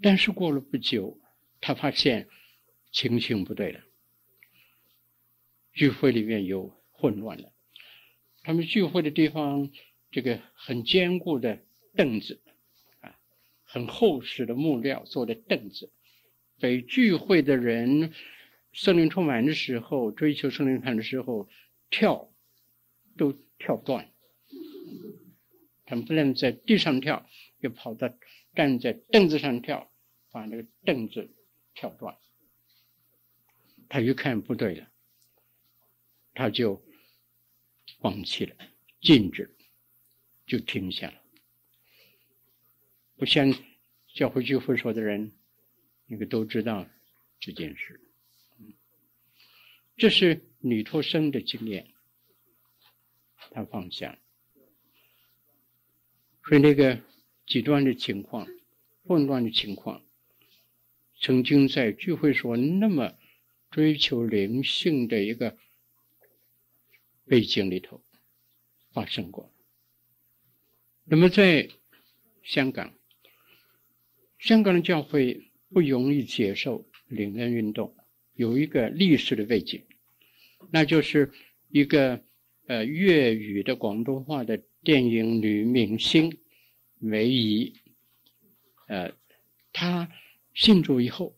[0.00, 1.20] 但是过了不久。
[1.60, 2.28] 他发现
[2.92, 3.80] 情形不对了，
[5.72, 7.52] 聚会里面有混乱了。
[8.42, 9.72] 他们聚会的地方，
[10.10, 11.64] 这个很坚固的
[11.96, 12.42] 凳子，
[13.00, 13.18] 啊，
[13.64, 15.90] 很厚实的木料做的凳子，
[16.64, 18.14] 被聚会的人
[18.72, 21.46] 圣灵充满的时候，追求圣灵派的时候
[21.90, 22.32] 跳，
[23.18, 24.10] 都跳断。
[25.84, 28.08] 他们不能在地上跳，又跑到
[28.54, 29.92] 站在凳子上跳，
[30.30, 31.30] 把那个凳子。
[31.74, 32.16] 跳断，
[33.90, 34.88] 他一看不对了，
[36.32, 36.82] 他就
[37.98, 38.56] 放弃了，
[39.02, 39.54] 静止，
[40.46, 41.20] 就停下了。
[43.16, 43.52] 不像
[44.14, 45.32] 教会聚会所的人，
[46.06, 46.86] 那个都知道
[47.40, 48.00] 这件事。
[49.96, 51.88] 这是女托生的经验，
[53.50, 54.18] 他放下，
[56.44, 57.00] 所以那个
[57.46, 58.48] 极端的情况、
[59.04, 60.02] 混乱的情况。
[61.20, 63.14] 曾经在聚会所那么
[63.70, 65.56] 追求灵性的一个
[67.24, 68.02] 背景里头
[68.92, 69.50] 发生过。
[71.04, 71.70] 那么在
[72.42, 72.92] 香港，
[74.38, 77.94] 香港的教会不容易接受领恩运动，
[78.34, 79.82] 有一个历史的背景，
[80.70, 81.32] 那就是
[81.68, 82.22] 一个
[82.66, 86.38] 呃粤语的广东话的电影女明星
[86.98, 87.74] 梅姨，
[88.86, 89.12] 呃，
[89.72, 90.08] 她。
[90.54, 91.36] 信主以后，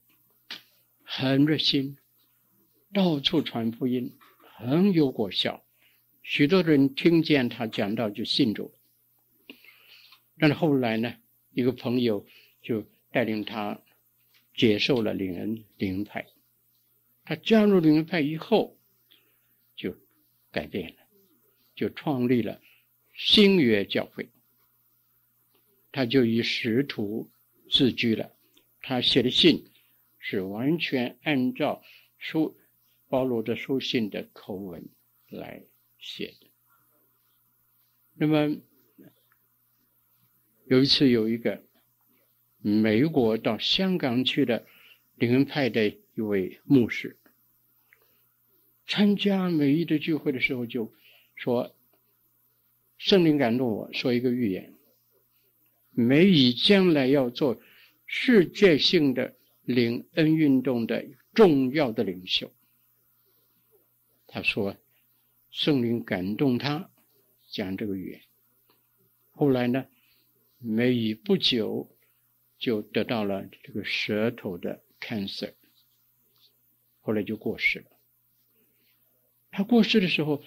[1.02, 1.96] 很热心，
[2.92, 4.14] 到处传福音，
[4.58, 5.64] 很有果效。
[6.22, 8.74] 许多人听见他讲道就信主。
[10.38, 11.14] 但是后来呢，
[11.54, 12.26] 一个朋友
[12.60, 13.80] 就带领他
[14.56, 16.26] 接受了领恩领派。
[17.24, 18.76] 他加入领恩派以后，
[19.74, 19.96] 就
[20.50, 21.02] 改变了，
[21.74, 22.60] 就创立了
[23.14, 24.30] 新约教会。
[25.92, 27.30] 他就以使徒
[27.70, 28.32] 自居了。
[28.80, 29.70] 他写的信
[30.18, 31.82] 是完全按照
[32.18, 32.56] 书
[33.08, 34.88] 保罗的书信的口吻
[35.28, 35.64] 来
[35.98, 36.46] 写的。
[38.14, 38.56] 那么
[40.66, 41.65] 有一次，有一个
[42.68, 44.66] 美国到香港去的
[45.14, 47.16] 领恩派的一位牧师，
[48.88, 50.92] 参加梅姨的聚会的时候，就
[51.36, 51.76] 说
[52.98, 54.74] ：“圣灵感动我说一个预言，
[55.92, 57.60] 梅姨将来要做。”
[58.08, 62.52] 世界性的领恩运动的重要的领袖，
[64.26, 64.76] 他说
[65.50, 66.90] ：“圣灵感动他
[67.48, 68.20] 讲这个语言。”
[69.30, 69.86] 后来呢，
[70.58, 71.95] 梅姨不久
[72.66, 75.52] 就得到了这个舌头的 cancer，
[77.00, 77.86] 后来就过世了。
[79.52, 80.42] 他过世的时候，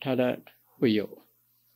[0.00, 1.24] 他的会有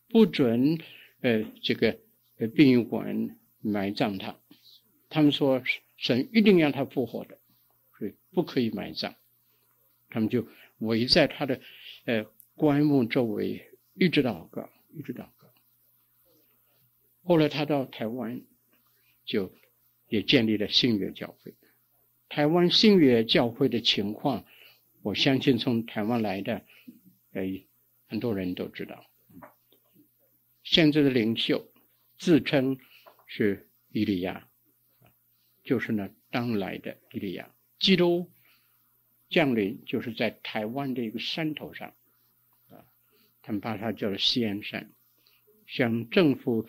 [0.08, 0.80] 不准
[1.20, 2.00] 呃这个
[2.38, 4.36] 呃殡仪馆埋葬他。
[5.08, 5.62] 他们说
[5.96, 7.38] 神一定让他复活的，
[7.96, 9.14] 所以不可以埋葬。
[10.10, 10.48] 他们就
[10.78, 11.60] 围在他的
[12.06, 15.54] 呃棺木周围，一直祷告，一直祷告。
[17.22, 18.42] 后来他到台湾，
[19.24, 19.54] 就
[20.08, 21.54] 也建立了新约教会。
[22.28, 24.44] 台湾新约教会的情况，
[25.02, 26.64] 我相信从台湾来的
[27.32, 27.42] 呃
[28.06, 29.06] 很多人都知道。
[30.62, 31.70] 现在的领袖
[32.18, 32.78] 自称
[33.26, 34.48] 是伊利亚。
[35.64, 38.28] 就是那当来的伊利亚，基督
[39.28, 41.94] 降临就是在台湾的一个山头上，
[42.68, 42.82] 啊，
[43.42, 44.90] 他们把它叫做西安山，
[45.68, 46.68] 向政府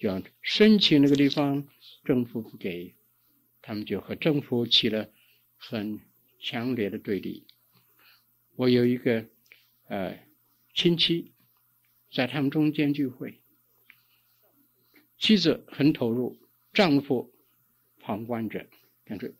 [0.00, 1.66] 要申请那个地方，
[2.04, 2.94] 政府不给，
[3.62, 5.08] 他们就和政府起了
[5.56, 6.00] 很
[6.40, 7.46] 强烈的对立。
[8.56, 9.26] 我有一个
[9.88, 10.18] 呃
[10.74, 11.32] 亲戚
[12.12, 13.40] 在他们中间聚会，
[15.18, 16.38] 妻子很投入，
[16.72, 17.32] 丈夫。
[18.02, 18.66] 旁观者，
[19.04, 19.34] 感觉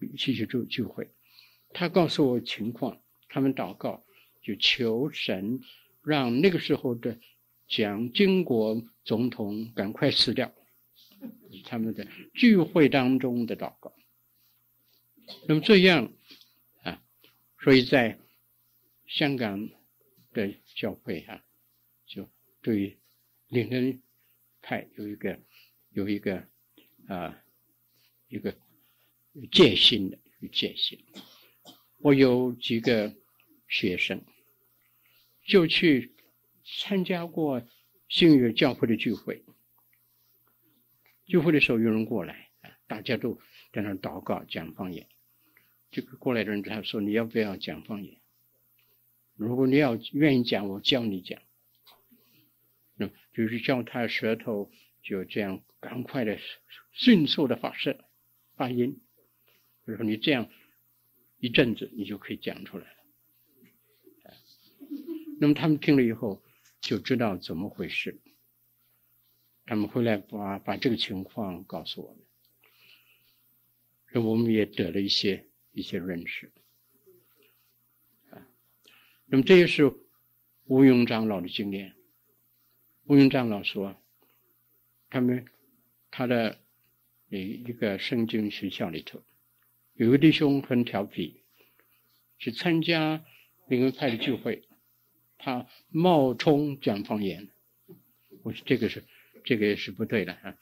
[0.00, 1.10] 一起去聚聚会。
[1.72, 4.04] 他告诉我情况，他们祷告，
[4.42, 5.60] 就求神
[6.02, 7.20] 让那个时候的
[7.70, 10.52] 蒋经国总统赶快死掉。
[11.64, 13.92] 他们的聚会当中的祷告。
[15.46, 16.12] 那么这样
[16.82, 17.02] 啊，
[17.62, 18.18] 所以在
[19.06, 19.68] 香港
[20.32, 21.44] 的教会啊，
[22.06, 22.28] 就
[22.60, 22.98] 对
[23.48, 24.02] 灵恩
[24.60, 25.38] 派有一个
[25.90, 26.46] 有一个
[27.06, 27.40] 啊
[28.28, 28.56] 一个
[29.52, 30.18] 戒心的
[30.52, 31.04] 戒心。
[31.98, 33.14] 我有几个
[33.68, 34.24] 学生
[35.46, 36.12] 就去
[36.78, 37.62] 参加过
[38.08, 39.44] 新约教会的聚会，
[41.26, 43.40] 聚会的时候有人过来啊，大家都
[43.72, 45.06] 在那祷告讲方言。
[45.90, 48.20] 这个过来的人他说：“你要不要讲方言？
[49.34, 51.40] 如果你要愿意讲，我教你讲。
[52.96, 54.70] 那就是教他舌头
[55.02, 56.38] 就这样赶快的、
[56.92, 57.98] 迅速的发声、
[58.54, 59.00] 发音。
[59.86, 60.48] 就是说你这样。”
[61.42, 62.96] 一阵子，你就可以讲出来了。
[65.40, 66.42] 那么他们听了以后，
[66.80, 68.18] 就知道怎么回事。
[69.66, 72.18] 他们回来把把这个情况告诉我们，
[74.12, 76.50] 那我们也得了一些一些认识。
[78.30, 78.46] 啊，
[79.26, 79.92] 那么这也是
[80.64, 81.94] 吴勇长老的经验。
[83.04, 83.96] 吴勇长老说，
[85.08, 85.44] 他们
[86.10, 86.58] 他的
[87.28, 89.22] 一一个圣经学校里头。
[89.94, 91.42] 有个弟兄很调皮，
[92.38, 93.24] 去参加
[93.68, 94.62] 灵恩派的聚会，
[95.40, 97.48] 他冒充讲方言。
[98.42, 99.02] 我说这个是，
[99.44, 100.56] 这个也是不对的啊。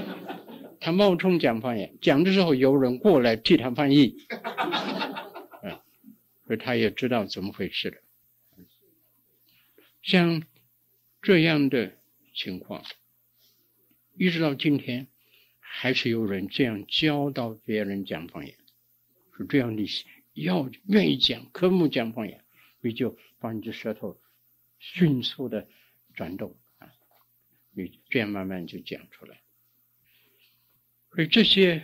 [0.80, 4.16] 他冒充讲方言，讲的时候有人过来替他翻译，
[5.62, 5.80] 啊，
[6.46, 7.96] 所以他也知道怎么回事了。
[10.02, 10.42] 像
[11.22, 11.92] 这样的
[12.34, 12.84] 情况，
[14.18, 15.06] 一直到今天。
[15.76, 18.54] 还是有人这样教导别人讲方言，
[19.36, 19.88] 是这样，你
[20.34, 22.43] 要愿意讲科目讲方言，
[22.84, 24.20] 你就把你的舌头
[24.78, 25.66] 迅速的
[26.12, 26.92] 转动啊，
[27.70, 29.40] 你这样慢慢就讲出来。
[31.14, 31.82] 所以这些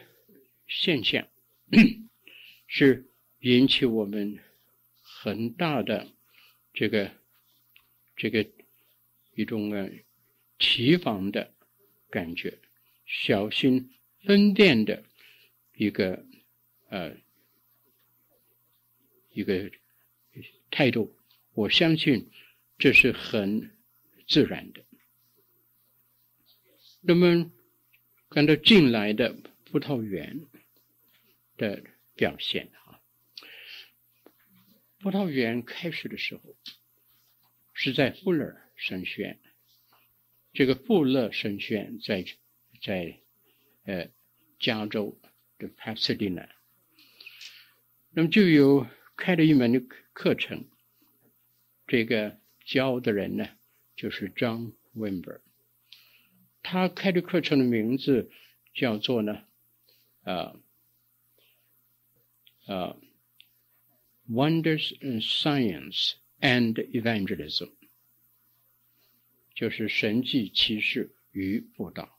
[0.66, 1.26] 现象
[2.66, 4.38] 是引起我们
[5.01, 6.12] 很大的
[6.74, 7.11] 这个
[8.16, 8.46] 这个
[9.34, 9.90] 一种呃
[10.59, 11.55] 提防的
[12.11, 12.61] 感觉。
[13.07, 13.90] 小心
[14.24, 15.03] 分辨的
[15.72, 16.24] 一个
[16.90, 17.16] 呃
[19.30, 19.72] 一个
[20.70, 21.16] 态度，
[21.52, 22.30] 我相信
[22.78, 23.76] 这是很
[24.26, 24.84] 自然的。
[27.00, 27.50] 那么，
[28.28, 30.46] 看到近来的葡萄园
[31.56, 31.82] 的
[32.14, 33.00] 表现啊，
[35.00, 36.56] 葡萄园开始的时候
[37.72, 39.38] 是在富勒神轩，
[40.52, 42.24] 这个富勒神轩在。
[42.82, 43.20] 在
[43.84, 44.08] 呃
[44.58, 45.20] 加州
[45.58, 46.48] 的帕萨迪纳，
[48.08, 48.86] 那么就有
[49.20, 49.80] 开了一门的
[50.14, 50.64] 课程，
[51.86, 53.46] 这个教的人呢
[53.94, 55.40] 就是 John Wimber，
[56.62, 58.30] 他开的课程的名字
[58.72, 59.44] 叫做呢
[60.22, 60.56] 啊
[62.66, 62.96] 啊
[64.26, 67.72] Wonders in Science and Evangelism，
[69.54, 72.18] 就是神迹奇事与布道。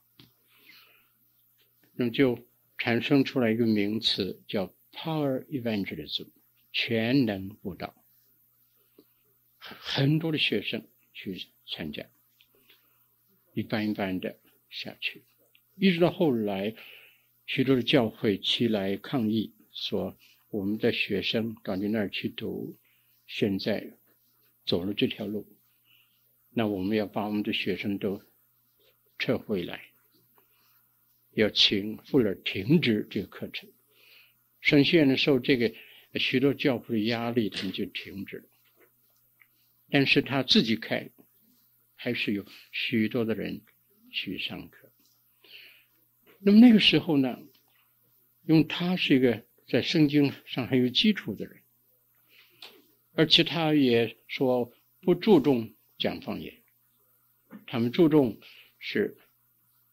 [1.94, 2.46] 那么就
[2.78, 6.28] 产生出来一个名词，叫 Power Evangelism，
[6.72, 7.96] 全能布道。
[9.58, 12.06] 很多的学生去参加，
[13.54, 15.24] 一般一般的下去，
[15.76, 16.76] 一直到后来，
[17.46, 20.18] 许多的教会起来抗议，说
[20.50, 22.78] 我们的学生到你那儿去读，
[23.28, 23.98] 现在
[24.66, 25.48] 走了这条路，
[26.50, 28.22] 那我们要把我们的学生都
[29.20, 29.86] 撤回来。
[31.34, 33.70] 要请富勒停止这个课程，
[34.60, 35.74] 神学院受这个
[36.20, 38.44] 许多教会的压力，他们就停止了。
[39.90, 41.10] 但是他自己开，
[41.96, 43.62] 还是有许多的人
[44.12, 44.92] 去上课。
[46.40, 47.40] 那么那个时候呢，
[48.46, 51.62] 因为他是一个在圣经上很有基础的人，
[53.14, 56.62] 而且他也说不注重讲方言，
[57.68, 58.40] 他们注重
[58.80, 59.18] 是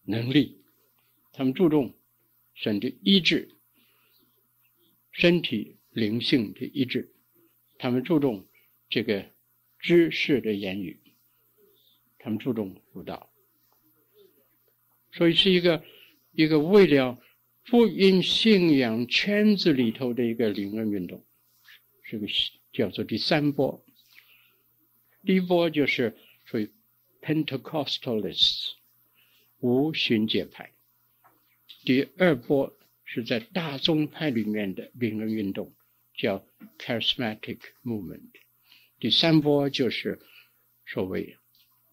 [0.03, 0.57] 能力。
[1.33, 1.95] 他们注重
[2.55, 3.55] 神的医治，
[5.13, 7.13] 身体灵性的意志。
[7.79, 8.47] 他们注重
[8.89, 9.25] 这个
[9.79, 11.01] 知识的言语，
[12.19, 13.31] 他们注重辅导。
[15.13, 15.85] 所以是一个
[16.33, 17.19] 一个为了
[17.65, 21.25] 福音信仰圈子里头的一个灵恩运动，
[22.03, 22.27] 是个
[22.73, 23.85] 叫做第三波。
[25.25, 26.71] 第一波就是属于
[27.21, 28.73] Pentecostalists
[29.59, 30.73] 无训诫派。
[31.85, 35.75] 第二波是在大宗派里面的灵恩运动，
[36.19, 36.45] 叫
[36.79, 38.33] Charismatic Movement。
[39.01, 40.21] 第三波就是
[40.85, 41.39] 所谓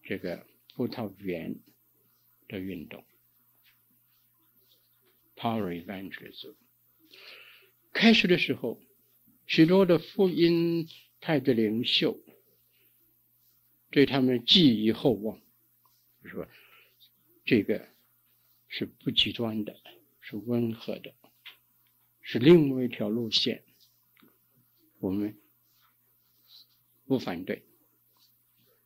[0.02, 1.56] 这个葡萄园
[2.48, 3.06] 的运动
[5.34, 6.56] ，Power Evangelism。
[7.94, 8.82] 开始的时候，
[9.46, 10.86] 许多的福音
[11.20, 12.20] 派的领袖
[13.90, 15.40] 对他们寄予厚望，
[16.24, 16.46] 说
[17.46, 17.88] 这个
[18.68, 19.80] 是不极端的。
[20.28, 21.14] 是温和的，
[22.20, 23.62] 是另外一条路线，
[24.98, 25.36] 我们
[27.06, 27.62] 不反对。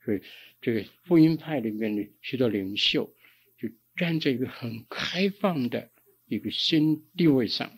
[0.05, 0.23] 所以，
[0.61, 3.15] 这个福音派里面的许多领袖
[3.59, 5.91] 就站在一个很开放的
[6.27, 7.71] 一个新地位上，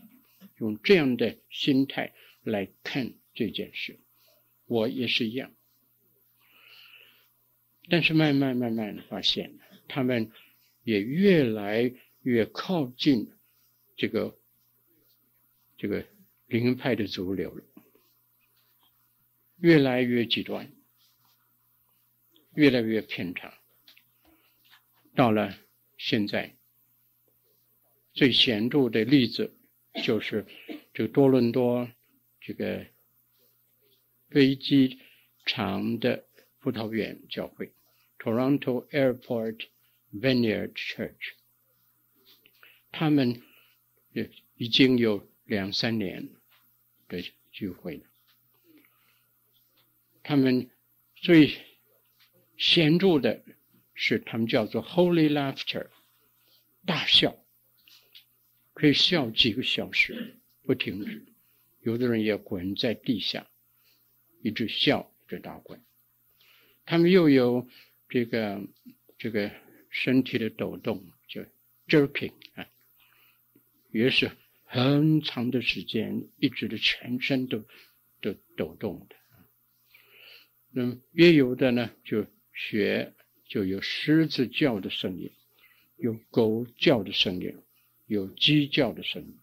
[0.58, 3.98] 用这样的心态来看这件事。
[4.66, 5.52] 我也是一样，
[7.88, 9.58] 但是慢慢慢慢的发现，
[9.88, 10.30] 他们
[10.84, 13.32] 也越来越靠近。
[13.94, 14.36] 这个
[15.76, 16.06] 这个
[16.46, 17.62] 灵恩派的主流了，
[19.62, 20.72] 越来越极端，
[22.54, 23.54] 越来越偏差。
[25.14, 25.56] 到了
[25.96, 26.56] 现在，
[28.12, 29.56] 最显著的例子
[30.02, 30.44] 就是
[30.92, 31.88] 这个多伦多
[32.40, 32.84] 这个
[34.30, 34.98] 飞机
[35.46, 36.26] 场的
[36.58, 37.72] 葡萄园教会
[38.18, 39.68] （Toronto Airport
[40.12, 41.34] Vineyard Church），
[42.90, 43.40] 他们。
[44.14, 46.28] 也已经有两三年
[47.08, 48.11] 的聚会了。
[50.22, 50.70] 他们
[51.16, 51.52] 最
[52.56, 53.42] 显著的
[53.94, 55.88] 是，他们叫做 Holy Laughter，
[56.86, 57.36] 大笑，
[58.72, 61.26] 可以笑几个小时不停止。
[61.80, 63.50] 有的人也滚在地下，
[64.42, 65.82] 一直笑一直打滚。
[66.84, 67.68] 他们又有
[68.08, 68.62] 这个
[69.18, 69.50] 这个
[69.90, 71.42] 身体的抖动，叫
[71.88, 72.68] jerking 啊。
[73.90, 74.30] 也是
[74.64, 77.66] 很长的时间，一直的全身都
[78.20, 79.16] 都抖动的。
[80.72, 83.12] 那么也有的呢，就学
[83.46, 85.30] 就有狮子叫的声音，
[85.96, 87.54] 有狗叫的声音，
[88.06, 89.38] 有鸡叫的声音。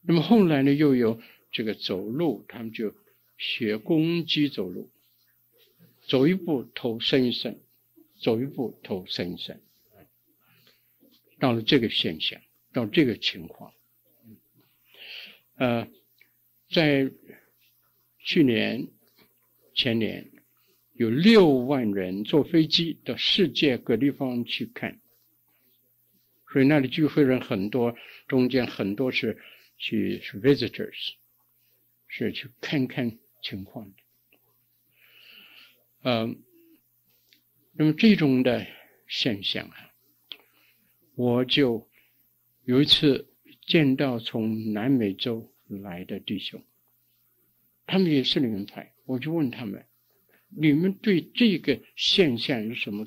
[0.00, 1.20] 那么后来呢，又有
[1.50, 2.94] 这个走路，他们就
[3.36, 4.90] 学公鸡走路，
[6.08, 7.60] 走一步头伸一伸，
[8.20, 9.60] 走一步头伸一伸。
[11.38, 12.40] 到了这个现象。
[12.74, 13.74] 到这个情况，
[15.56, 15.86] 呃，
[16.70, 17.12] 在
[18.18, 18.88] 去年、
[19.74, 20.30] 前年，
[20.94, 25.00] 有六万人坐飞机到世界各地方去看，
[26.52, 27.96] 所以那里聚会人很多，
[28.28, 29.38] 中间很多是
[29.78, 31.14] 去 visitors，
[32.08, 33.96] 是去看看情况的。
[36.04, 36.42] 嗯、
[37.72, 38.66] 那么这种的
[39.08, 39.92] 现象啊，
[41.14, 41.88] 我就。
[42.64, 43.28] 有一次
[43.66, 46.64] 见到从南美洲来的弟兄，
[47.86, 49.86] 他们也是灵恩派，我就问他们
[50.48, 53.06] ：“你们对这个现象有什么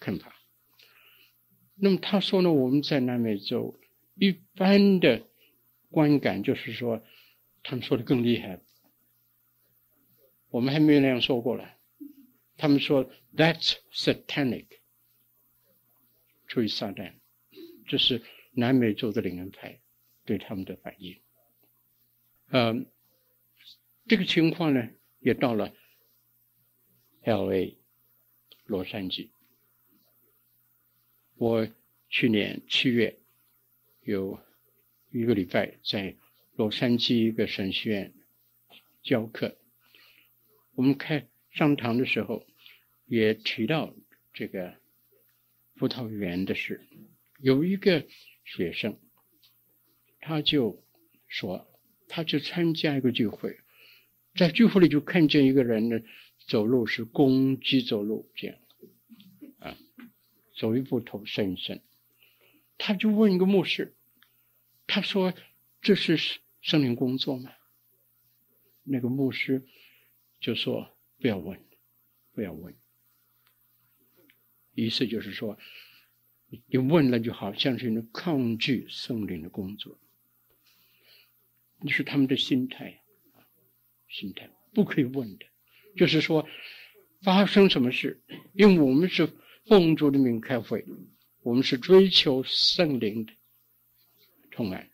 [0.00, 0.34] 看法？”
[1.76, 3.78] 那么他说呢：“我们在南美洲
[4.14, 5.26] 一般的
[5.90, 7.02] 观感就是说，
[7.62, 8.60] 他们说的更厉害，
[10.50, 11.76] 我们还没有那样说过了。
[12.56, 14.66] 他们说 ‘That's satanic’，
[16.46, 17.14] 出于撒旦，
[17.86, 19.78] 这是。”南美洲的灵恩派
[20.24, 21.20] 对他们的反应，
[22.48, 22.90] 嗯，
[24.08, 24.88] 这个情况呢，
[25.20, 25.72] 也到了
[27.22, 27.76] L.A.
[28.64, 29.30] 洛杉矶。
[31.36, 31.68] 我
[32.08, 33.18] 去年七月
[34.02, 34.40] 有
[35.10, 36.16] 一个礼拜在
[36.56, 38.14] 洛杉矶一个神学院
[39.02, 39.56] 教课，
[40.74, 42.46] 我们开上堂的时候
[43.06, 43.94] 也提到
[44.32, 44.76] 这个
[45.74, 46.86] 葡萄园的事，
[47.38, 48.06] 有一个。
[48.50, 48.98] 学生，
[50.20, 50.82] 他就
[51.26, 51.68] 说，
[52.08, 53.60] 他去参加一个聚会，
[54.38, 56.00] 在聚会里就看见一个人呢，
[56.46, 58.56] 走路是公鸡走路这样，
[59.58, 59.76] 啊，
[60.56, 61.82] 走一步头伸一伸，
[62.78, 63.96] 他就问一个牧师，
[64.86, 65.34] 他说
[65.82, 67.50] ：“这是圣灵工作吗？”
[68.84, 69.66] 那个牧师
[70.38, 71.60] 就说：“不要问，
[72.32, 72.76] 不要问。”
[74.72, 75.58] 意思就是说。
[76.68, 79.98] 你问了，就好像是你抗拒圣灵的工作，
[81.82, 83.02] 你是他们的心态，
[84.08, 85.46] 心态不可以问的。
[85.96, 86.48] 就是说，
[87.22, 89.28] 发生什么事，因为我们是
[89.66, 90.84] 奉主的名开会，
[91.42, 93.32] 我们是追求圣灵的
[94.50, 94.88] 充满。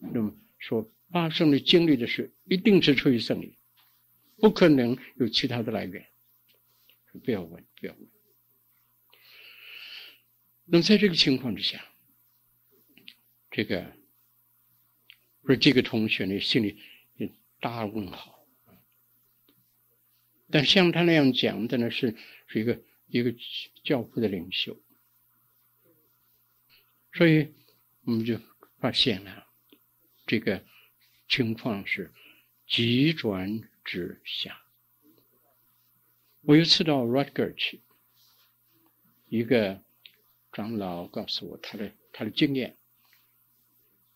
[0.00, 3.54] 那么说，发生的经历的事，一定是出于圣灵，
[4.36, 6.06] 不可能有其他的来源。
[7.24, 8.08] 不要问，不要问。
[10.66, 11.82] 那么在这个情况之下，
[13.50, 13.90] 这个
[15.40, 16.78] 不是这个同学呢，心里
[17.60, 18.46] 大问号。
[20.50, 23.34] 但像他那样讲的呢，是是一个一个
[23.84, 24.80] 教会的领袖，
[27.12, 27.52] 所以
[28.04, 28.40] 我们就
[28.80, 29.46] 发现了
[30.26, 30.64] 这个
[31.28, 32.10] 情况是
[32.66, 34.62] 急转直下。
[36.42, 37.82] 我有一次到 Rutger 去，
[39.26, 39.82] 一个
[40.50, 42.78] 长老告诉我他的他的经验，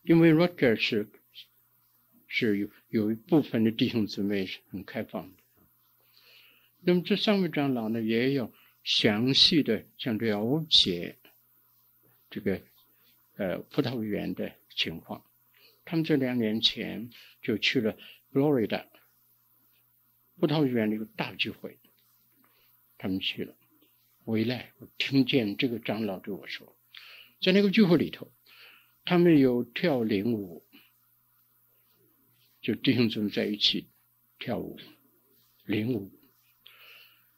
[0.03, 1.11] 因为 Rutger 是
[2.35, 5.43] 是有有一部分的弟兄姊妹是很开放的，
[6.81, 8.51] 那么这三位长老呢，也有
[8.83, 11.19] 详细的想了解
[12.31, 12.63] 这个
[13.37, 15.23] 呃葡萄园的情况，
[15.85, 17.11] 他们这两年前
[17.43, 17.99] 就去了
[18.33, 18.87] Florida
[20.41, 21.79] 葡萄园的一个大聚会。
[22.97, 23.55] 他们去了，
[24.25, 26.75] 回来我听见这个长老对我说，
[27.43, 28.33] 在那个聚会里头，
[29.05, 30.65] 他们有跳领舞，
[32.63, 33.89] 就弟兄姊妹在一起
[34.39, 34.79] 跳舞，
[35.65, 36.11] 领舞。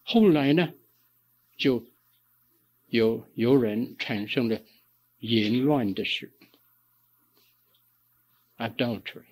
[0.03, 0.73] 后来呢，
[1.57, 1.85] 就
[2.87, 4.63] 有有人产生了
[5.19, 6.33] 淫乱的事
[8.59, 9.25] ，adultery。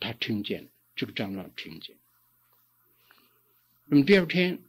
[0.00, 1.96] 他听见，这个长老听见。
[3.84, 4.62] 那么第二天。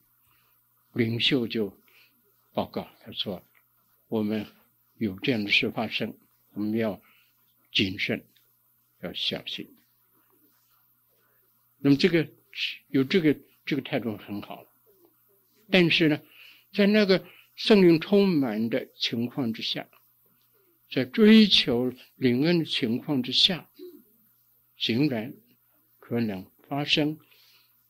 [0.93, 1.74] 领袖就
[2.51, 3.47] 报告，他说
[4.11, 4.45] ：“我们
[4.97, 6.17] 有这样的事发生，
[6.51, 7.01] 我们要
[7.72, 8.26] 谨慎，
[9.02, 9.76] 要小心。”
[11.84, 12.28] 那么这个
[12.88, 13.36] 有这个
[13.66, 14.66] 这个态度很好，
[15.70, 16.22] 但是呢，
[16.74, 17.26] 在那个
[17.56, 19.88] 圣灵充满的情况之下，
[20.91, 23.70] 在追求灵恩的情况之下，
[24.78, 25.34] 竟然
[25.99, 27.20] 可能发生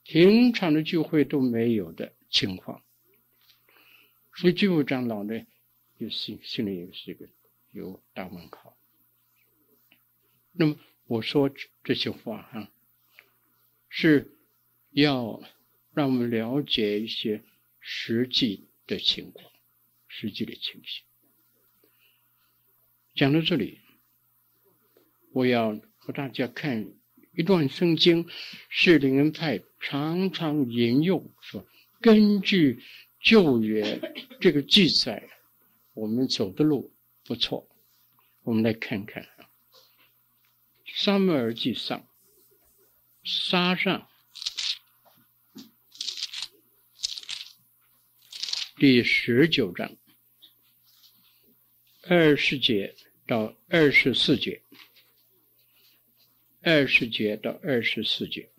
[0.04, 2.84] 平常的聚会都没有的情况。
[4.36, 5.46] 所以，这位长老呢，
[6.00, 7.28] 就心心里也是一个
[7.72, 8.78] 有大问号。
[10.54, 10.76] 那么
[11.12, 11.52] 我说
[11.84, 12.72] 这些话、啊，
[13.90, 14.38] 是
[14.92, 15.44] 要
[15.94, 17.44] 让我们了解一些
[17.82, 19.52] 实际的情况，
[20.08, 21.04] 实际的情形。
[23.14, 23.80] 讲到这里，
[25.34, 26.94] 我要和大家看
[27.34, 28.26] 一段圣经，
[28.70, 31.68] 是灵恩派常常引用说，
[32.00, 32.82] 根据。
[33.24, 34.02] 旧约
[34.40, 35.30] 这个记载，
[35.94, 36.92] 我们走的路
[37.24, 37.70] 不错。
[38.42, 39.22] 我们来看看，
[40.94, 41.98] 《撒母耳记上》
[43.24, 44.08] 沙上
[48.76, 49.96] 第十九章
[52.04, 54.62] 二十节到二十四节，
[56.62, 58.52] 二十节到二十四节。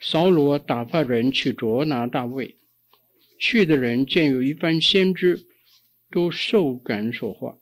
[0.00, 2.56] 扫罗打发人去捉拿大卫，
[3.38, 5.46] 去的人见有一班先知，
[6.10, 7.58] 都受感所化。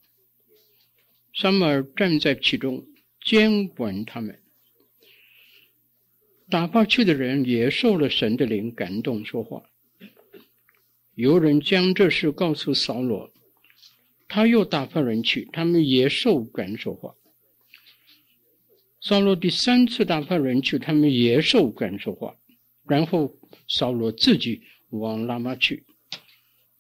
[1.36, 2.86] 撒母尔站在其中，
[3.20, 4.38] 监管他们。
[6.48, 9.64] 打发去的人也受了神的灵感动说话。
[11.14, 13.32] 有人将这事告诉扫罗，
[14.28, 17.14] 他又打发人去，他们也受感说话。
[19.00, 22.36] 扫罗第三次打发人去，他们也受感说话。
[22.86, 23.36] 然后
[23.66, 25.84] 扫罗自己往拉玛去，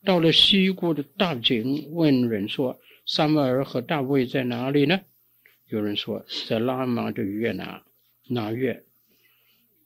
[0.04, 5.00] 到了西国的大井，问人说：“撒母尔和大卫在哪里呢？”
[5.68, 7.84] 有人说：“在拉玛的约拿
[8.28, 8.84] 拿月。”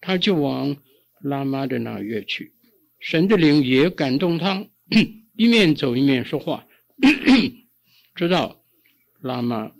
[0.00, 0.76] 他就往
[1.20, 2.52] 拉玛的拿月去。
[3.00, 4.66] 神的灵也感动他，
[5.36, 6.66] 一面走一面说话，
[8.14, 8.62] 直到
[9.20, 9.72] 拉玛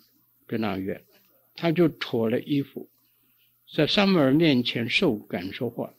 [0.46, 1.04] 的拿月。
[1.54, 2.88] 他就脱了衣服，
[3.74, 5.92] 在撒母尔面前受感说话，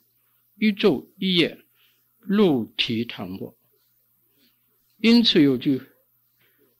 [0.56, 1.58] 一昼一夜，
[2.20, 3.54] 露体躺卧。
[4.96, 5.82] 因此有句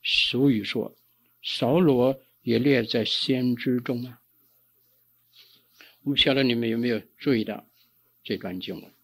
[0.02, 0.97] 俗语说
[1.43, 4.20] ：“扫罗也列在先知中啊。”
[6.02, 7.66] 我不晓得你们有没有注意到
[8.22, 8.94] 这段经文？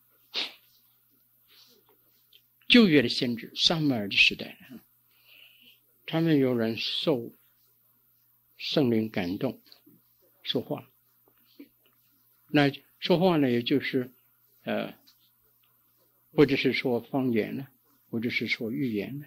[2.69, 4.59] 旧约的先知，撒母耳的时代，
[6.05, 7.33] 他们有人受
[8.57, 9.61] 圣灵感动。
[10.43, 10.89] 说话，
[12.49, 14.13] 那说话呢，也就是，
[14.63, 14.95] 呃，
[16.33, 17.67] 或者是说方言呢，
[18.11, 19.27] 或者是说预言呢，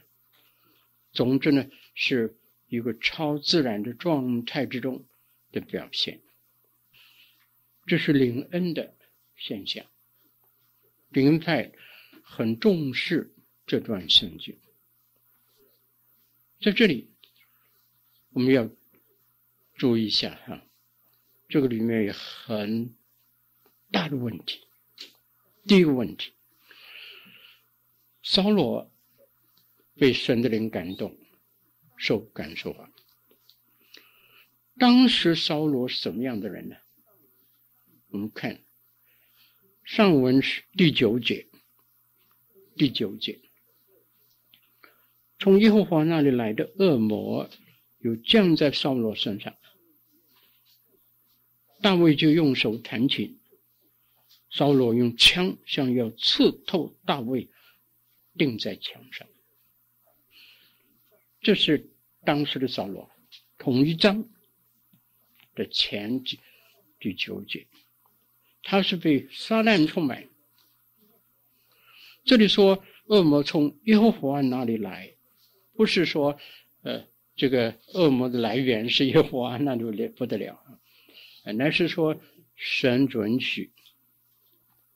[1.20, 2.38] 总之呢，是
[2.70, 5.04] 一个超自然的状态之中
[5.52, 6.22] 的表现。
[7.88, 8.96] 这是灵恩的
[9.36, 9.86] 现象，
[11.10, 11.74] 灵恩派
[12.24, 13.34] 很重视
[13.68, 14.58] 这段圣经。
[16.62, 17.10] 在这里，
[18.30, 18.70] 我们要
[19.76, 20.64] 注意一下哈。
[21.50, 22.96] 这个里面有很
[23.91, 24.62] 大的问题。
[25.66, 26.32] 第一个问题，
[28.24, 28.90] 扫罗
[30.00, 31.18] 被神的灵感动，
[31.98, 32.90] 受感受啊。
[34.78, 36.78] 当时扫罗什么样的人呢？
[38.08, 38.64] 我们看
[39.84, 41.48] 上文是第九节，
[42.78, 43.42] 第九节，
[45.38, 47.50] 从耶和华那里来的恶魔
[47.98, 49.54] 又降在扫罗身上，
[51.82, 53.38] 大卫就用手弹琴，
[54.50, 57.50] 扫罗用枪想要刺透大卫，
[58.38, 59.28] 钉在墙上。
[61.41, 61.90] 这是
[62.26, 63.10] 当时的扫罗，
[63.57, 64.28] 同一章
[65.56, 66.40] 的前几
[66.99, 67.66] 第九节，
[68.64, 70.28] 他是被撒旦充满。
[72.26, 75.14] 这里说恶魔从耶和华那里来，
[75.74, 76.38] 不是说
[76.82, 77.06] 呃
[77.36, 80.56] 这个恶魔的来源是耶和华，那就不得了
[81.44, 82.20] 啊，乃是说
[82.56, 83.72] 神准许，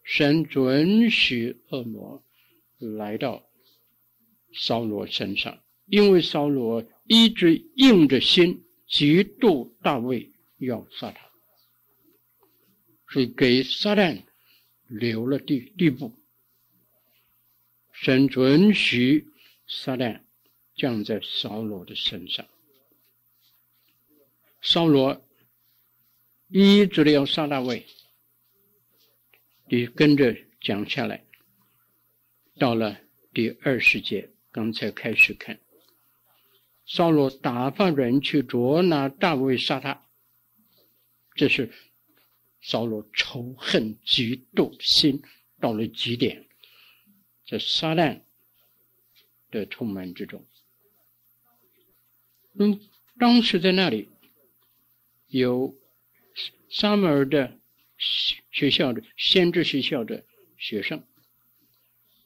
[0.04, 2.22] 神准许恶魔
[2.78, 3.48] 来到
[4.54, 5.64] 扫罗身上。
[5.86, 11.30] 因为扫罗一直硬着心，嫉妒大卫，要杀他，
[13.10, 14.24] 所以给撒旦
[14.88, 16.14] 留了地地步。
[17.92, 19.28] 神准许
[19.68, 20.22] 撒旦
[20.76, 22.46] 降在扫罗的身上，
[24.62, 25.26] 扫罗
[26.48, 27.86] 一直的要杀大卫，
[29.68, 31.24] 你跟着讲下来，
[32.58, 33.00] 到了
[33.34, 35.60] 第二十节，刚才开始看。
[36.86, 40.06] 扫罗打发人去捉拿大卫，杀他。
[41.36, 41.72] 这是
[42.62, 45.22] 扫罗仇恨、嫉妒心
[45.60, 46.46] 到了极点，
[47.48, 48.22] 在撒旦
[49.50, 50.46] 的充满之中。
[52.54, 52.80] 嗯，
[53.18, 54.10] 当时在那里
[55.28, 55.76] 有
[56.70, 57.58] 撒母尔的
[58.52, 60.24] 学校的先知学校的
[60.58, 61.04] 学生，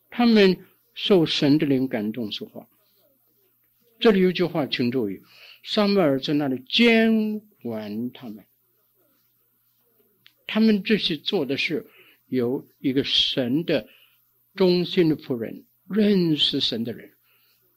[0.09, 2.67] 他们受神的灵感动说话。
[3.99, 5.23] 这里有句话，请注意：
[5.63, 8.45] 撒母耳在那里监管他们，
[10.45, 11.89] 他们这些做的事，
[12.27, 13.89] 有一个神的
[14.53, 17.17] 忠心的仆人，认识神的人，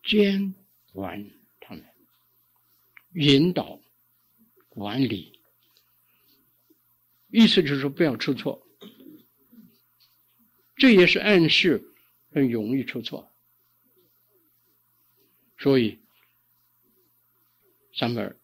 [0.04, 0.54] 监
[0.92, 1.82] 管他们，
[3.14, 3.80] 引导、
[4.68, 5.40] 管理，
[7.28, 8.66] 意思就是说不要出错。
[10.76, 11.82] 这也是暗示
[12.30, 13.32] 很容易出错，
[15.56, 15.98] 所以。
[17.92, 18.36] 上面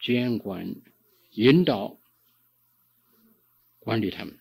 [0.00, 0.74] 监管、
[1.32, 1.98] 引导、
[3.78, 4.38] 管理他们。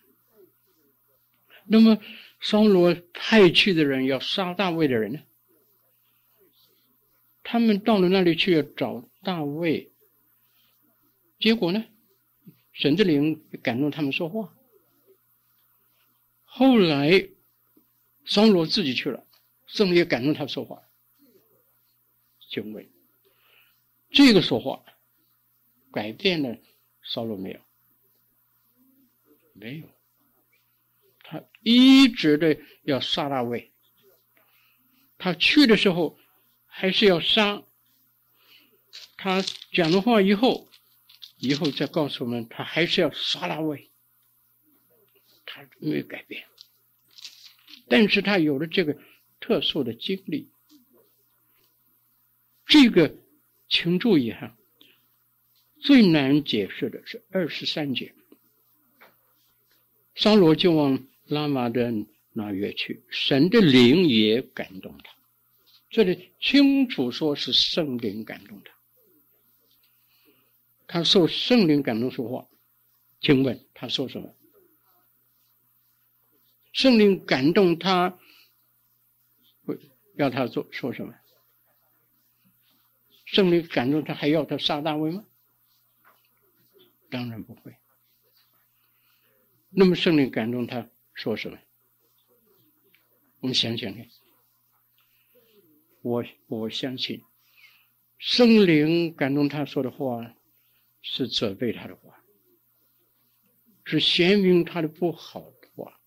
[1.66, 2.00] 那么，
[2.42, 5.20] 扫罗派去的人要杀大卫的人呢？
[7.42, 9.92] 他们到了那里去要找大卫，
[11.40, 11.86] 结果呢，
[12.72, 14.56] 神的灵感动他们说话。
[16.44, 17.30] 后来，
[18.26, 19.26] 扫罗自己去了，
[19.66, 20.84] 圣灵也感动他说话。
[22.50, 22.93] 请问？
[24.14, 24.84] 这个说话
[25.92, 26.58] 改变了
[27.04, 27.60] 扫罗没有？
[29.54, 29.90] 没有，
[31.24, 33.72] 他一直的要杀大卫。
[35.18, 36.20] 他去的时候
[36.66, 37.64] 还是要杀。
[39.18, 40.68] 他讲的话以后，
[41.38, 43.90] 以后再告诉我们，他还是要杀大卫。
[45.46, 46.46] 他没有改变，
[47.88, 48.98] 但是他有了这个
[49.40, 50.52] 特殊的经历，
[52.68, 53.23] 这个。
[53.74, 54.56] 请注意哈，
[55.80, 58.14] 最难解释的是二十三节。
[60.14, 61.92] 沙罗就往拉玛的
[62.34, 65.12] 那约去，神的灵也感动他。
[65.90, 68.74] 这里清楚说是圣灵感动他，
[70.86, 72.48] 他受圣灵感动说话。
[73.22, 74.36] 请问他说什么？
[76.74, 78.20] 圣灵感动他，
[80.16, 81.16] 要他做说什么？
[83.34, 85.26] 圣灵感动他，还要他杀大卫吗？
[87.10, 87.76] 当然不会。
[89.72, 91.58] 那么圣灵感动他说什么？
[93.40, 94.08] 我们想想看。
[96.04, 97.24] 我我相信，
[98.20, 100.36] 圣灵感动他说的话
[101.02, 102.24] 是责备他的话，
[103.84, 106.00] 是显明他的不好的话。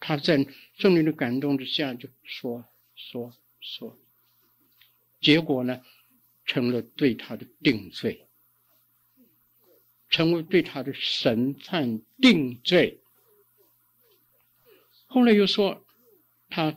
[0.00, 0.46] 他在
[0.78, 2.64] 圣灵的感动之下就说
[2.94, 3.98] 说说。
[5.22, 5.80] 结果呢，
[6.44, 8.28] 成了对他的定罪，
[10.10, 13.00] 成为对他的审判定罪。
[15.06, 15.86] 后来又说，
[16.48, 16.76] 他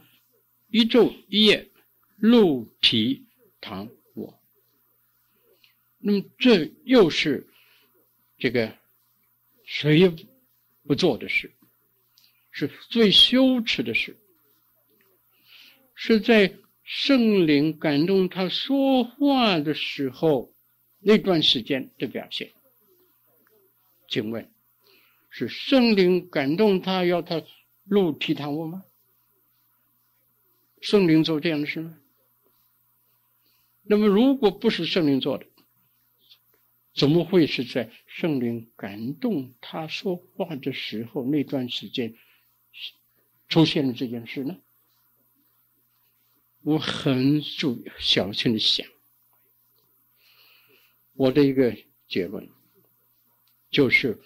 [0.68, 1.72] 一昼一夜
[2.18, 3.26] 露体
[3.60, 4.40] 躺卧。
[5.98, 7.50] 那么这又是
[8.38, 8.78] 这个
[9.64, 10.16] 谁也
[10.84, 11.52] 不做的事，
[12.52, 14.16] 是最羞耻的事，
[15.96, 16.56] 是在。
[16.86, 20.54] 圣灵感动他说话的时候，
[21.00, 22.52] 那段时间的表现。
[24.08, 24.52] 请问，
[25.32, 27.42] 是圣灵感动他要他
[27.84, 28.86] 入提坦屋吗？
[30.80, 31.98] 圣灵做这样的事吗？
[33.82, 35.48] 那么，如果不是圣灵做的，
[36.94, 42.16] 怎么会是在圣灵感动他说话的时候那段时间
[43.48, 44.58] 出现了这件事呢？
[46.66, 48.88] 我很注小心的想，
[51.14, 51.78] 我的一个
[52.08, 52.50] 结论
[53.70, 54.20] 就是，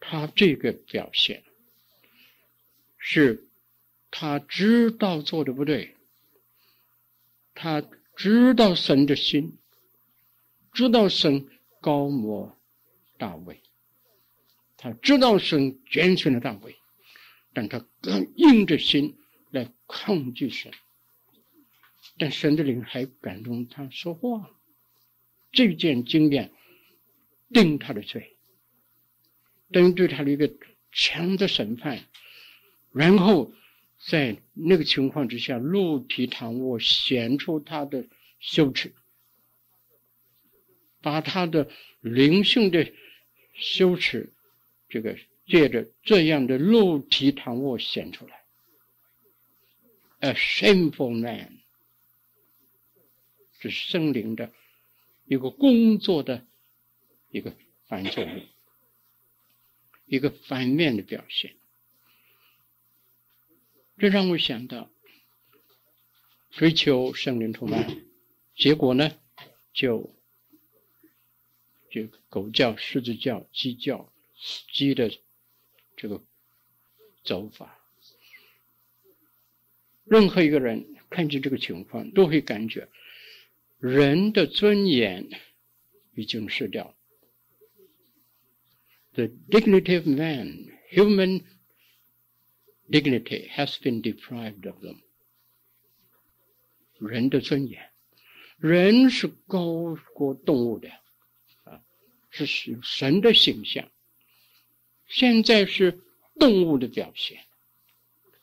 [0.00, 1.44] 他这个表现
[2.98, 3.46] 是
[4.10, 5.96] 他知道做的不对，
[7.54, 9.58] 他知道神的心。
[10.72, 11.46] 知道神
[11.80, 12.58] 膏抹
[13.18, 13.62] 大卫，
[14.76, 16.74] 他知道神拣选了大卫，
[17.52, 19.18] 但他更硬着心
[19.50, 20.72] 来抗拒神。
[22.22, 24.48] 但神的灵还感动他说话，
[25.50, 26.52] 这件经验
[27.52, 28.36] 定他的罪，
[29.72, 30.48] 等于对他的一个
[30.92, 32.06] 强的审判，
[32.92, 33.52] 然后
[33.98, 38.06] 在那个情况之下，露体躺卧，显出他的
[38.38, 38.94] 羞耻。
[41.00, 41.68] 把他的
[42.00, 42.92] 灵性的
[43.54, 44.32] 羞耻，
[44.88, 48.44] 这个借着这样的露体躺卧显出来
[50.20, 51.58] ，a shameful man，
[53.62, 54.52] 是圣灵的
[55.24, 56.46] 一个工作的
[57.30, 57.54] 一个
[57.86, 58.46] 反作用，
[60.06, 61.54] 一个反面的表现。
[63.98, 64.90] 这让我想到，
[66.50, 68.04] 追求圣灵充满，
[68.56, 69.10] 结果呢，
[69.72, 70.10] 就。
[71.90, 74.10] 就狗叫、狮子叫、鸡叫、
[74.72, 75.12] 鸡的
[75.94, 76.24] 这个
[77.22, 77.78] 走法，
[80.04, 82.88] 任何一个人看见这个情况，都会感觉
[83.82, 85.28] 人的尊严
[86.14, 86.94] 已经失掉。
[89.14, 91.42] The dignity of man, human
[92.88, 94.98] dignity, has been deprived of them。
[97.00, 97.90] 人的尊严，
[98.56, 100.88] 人是高过动物的。
[101.64, 101.82] 啊
[102.30, 102.46] 是
[102.84, 103.90] 神的形象，
[105.08, 105.98] 现在是
[106.38, 107.40] 动物的表现。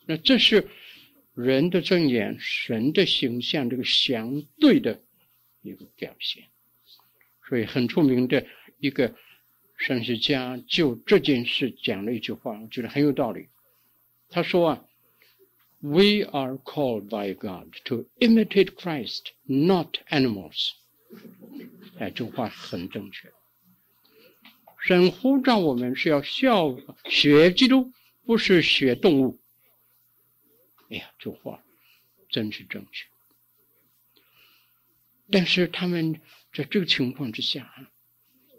[0.06, 0.68] 那这是
[1.34, 5.02] 人的尊严，神的形象这个相对的
[5.62, 6.46] 一个表现。
[7.48, 8.46] 所以很出名的
[8.80, 9.16] 一个
[9.78, 13.50] 神学家就这件事讲了一句话，我觉得很有道理。
[14.30, 14.86] 他说啊
[15.80, 20.72] ：“We are called by God to imitate Christ, not animals。”
[21.98, 23.32] 哎，这话很正确。
[24.82, 27.92] 神呼召我们是要效学基督，
[28.26, 29.40] 不是学动物。
[30.90, 31.64] 哎呀，这话
[32.30, 33.08] 真是正确。
[35.32, 36.20] 但是他们
[36.54, 37.74] 在这个情况之下，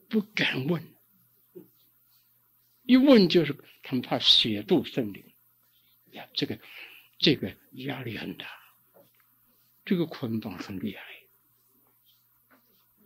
[0.08, 0.82] 不敢问，
[2.82, 5.24] 一问就是他们怕亵渎圣灵。
[6.12, 6.58] 呀，这个
[7.18, 8.46] 这个压力很大，
[9.84, 11.02] 这个捆绑很厉害。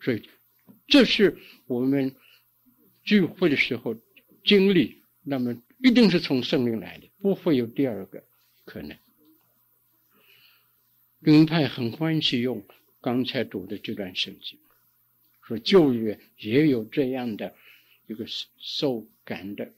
[0.01, 0.29] 所以，
[0.87, 2.15] 这是我们。
[3.07, 3.95] 聚会的时候
[4.47, 8.25] 经历，那么一定是从圣灵来的，不会有第二个
[8.65, 8.97] 可能。
[11.19, 12.67] 灵派很欢喜用
[13.05, 14.59] 刚才读的这段圣经，
[15.43, 17.55] 说旧约也有这样的
[18.07, 18.25] 一个
[18.57, 19.71] 受感的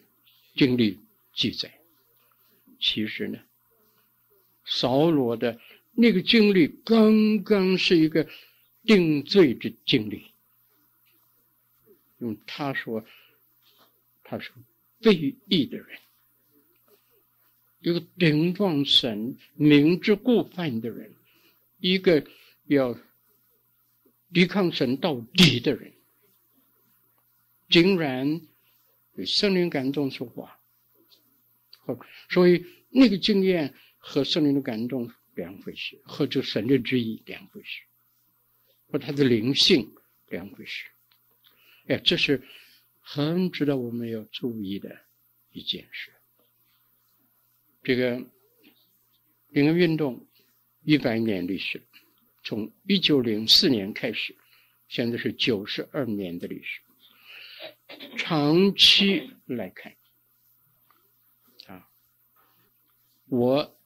[0.55, 1.01] 经历
[1.35, 1.77] 记载。
[2.79, 3.41] 其实呢，
[4.65, 8.29] 扫罗的那个经历刚刚是一个
[8.85, 10.27] 定罪的经历。
[12.19, 13.05] 用他说，
[14.23, 14.53] 他是
[15.01, 15.99] 非义的人，
[17.81, 21.13] 一个顶撞神、明知故犯的人，
[21.81, 22.25] 一个
[22.67, 22.97] 要
[24.33, 25.93] 抵抗神到底的人，
[27.69, 28.41] 竟然
[29.15, 30.59] 被圣灵感动说话。
[32.29, 37.83] 所以那个经验和圣灵的感动两回事，和这神的旨意两回事，
[38.89, 39.95] 和他的灵性
[40.29, 40.87] 两回事。
[41.87, 42.43] 哎，这是
[43.01, 45.01] 很值得我们要注意的
[45.53, 46.13] 一件事。
[47.85, 48.27] 这个
[49.49, 50.27] 灵运动
[50.83, 51.83] 一百年历史，
[52.47, 54.37] 从一九零四年开始，
[54.87, 56.81] 现在是九十二年的历史。
[58.17, 59.97] 长期来看，
[61.67, 61.91] 啊，
[63.27, 63.77] 我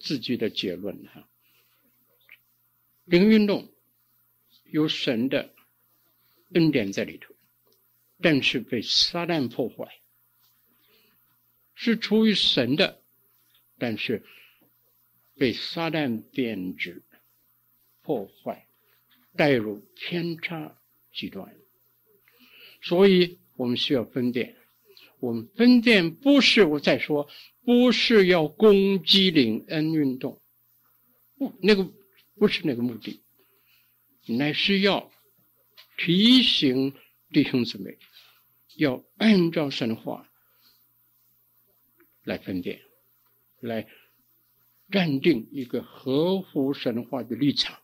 [0.00, 1.28] 自己的结论哈，
[3.04, 3.70] 灵运动
[4.64, 5.54] 有神的。
[6.54, 7.34] 恩典在里头，
[8.20, 10.00] 但是被撒旦破坏，
[11.74, 13.02] 是出于神的，
[13.78, 14.22] 但是
[15.36, 17.02] 被撒旦贬值、
[18.12, 18.66] 破坏、
[19.36, 20.76] 带入偏差、
[21.14, 21.56] 极端。
[22.82, 24.56] 所以我们需要分辨。
[25.18, 27.28] 我们分辨不是我再说，
[27.64, 30.42] 不是要攻击领恩运动，
[31.38, 31.88] 不，那个
[32.34, 33.22] 不是那个目的，
[34.26, 35.10] 乃是要
[35.96, 36.92] 提醒
[37.30, 37.96] 弟兄姊妹，
[38.76, 40.28] 要按照神话
[42.24, 42.82] 来分辨，
[43.60, 43.86] 来
[44.90, 47.80] 站定一个合乎神话的立场，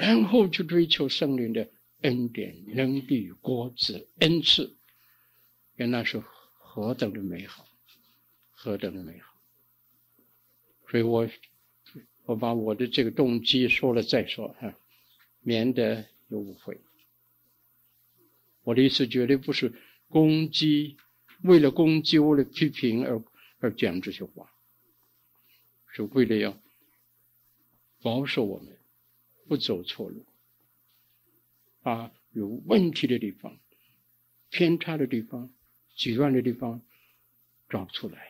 [0.00, 1.68] 然后去追求圣灵的
[2.02, 4.76] 恩典、能力、果子、恩赐。
[5.74, 6.22] 原来是
[6.52, 7.66] 何等的美好，
[8.52, 9.34] 何等的美好！
[10.90, 11.28] 所以我
[12.24, 14.74] 我把我的这个动机说了再说哈，
[15.40, 16.80] 免得有误会。
[18.62, 19.72] 我的意思绝对不是
[20.08, 20.96] 攻击，
[21.42, 23.22] 为了攻击，为了批评而
[23.58, 24.50] 而讲这些话，
[25.92, 26.60] 是为了要
[28.02, 28.77] 保守我们
[29.48, 30.24] 不走错路，
[31.82, 33.58] 把有问题的地方、
[34.50, 35.52] 偏差的地方。
[35.96, 36.80] 极端的地方
[37.68, 38.27] 找出来，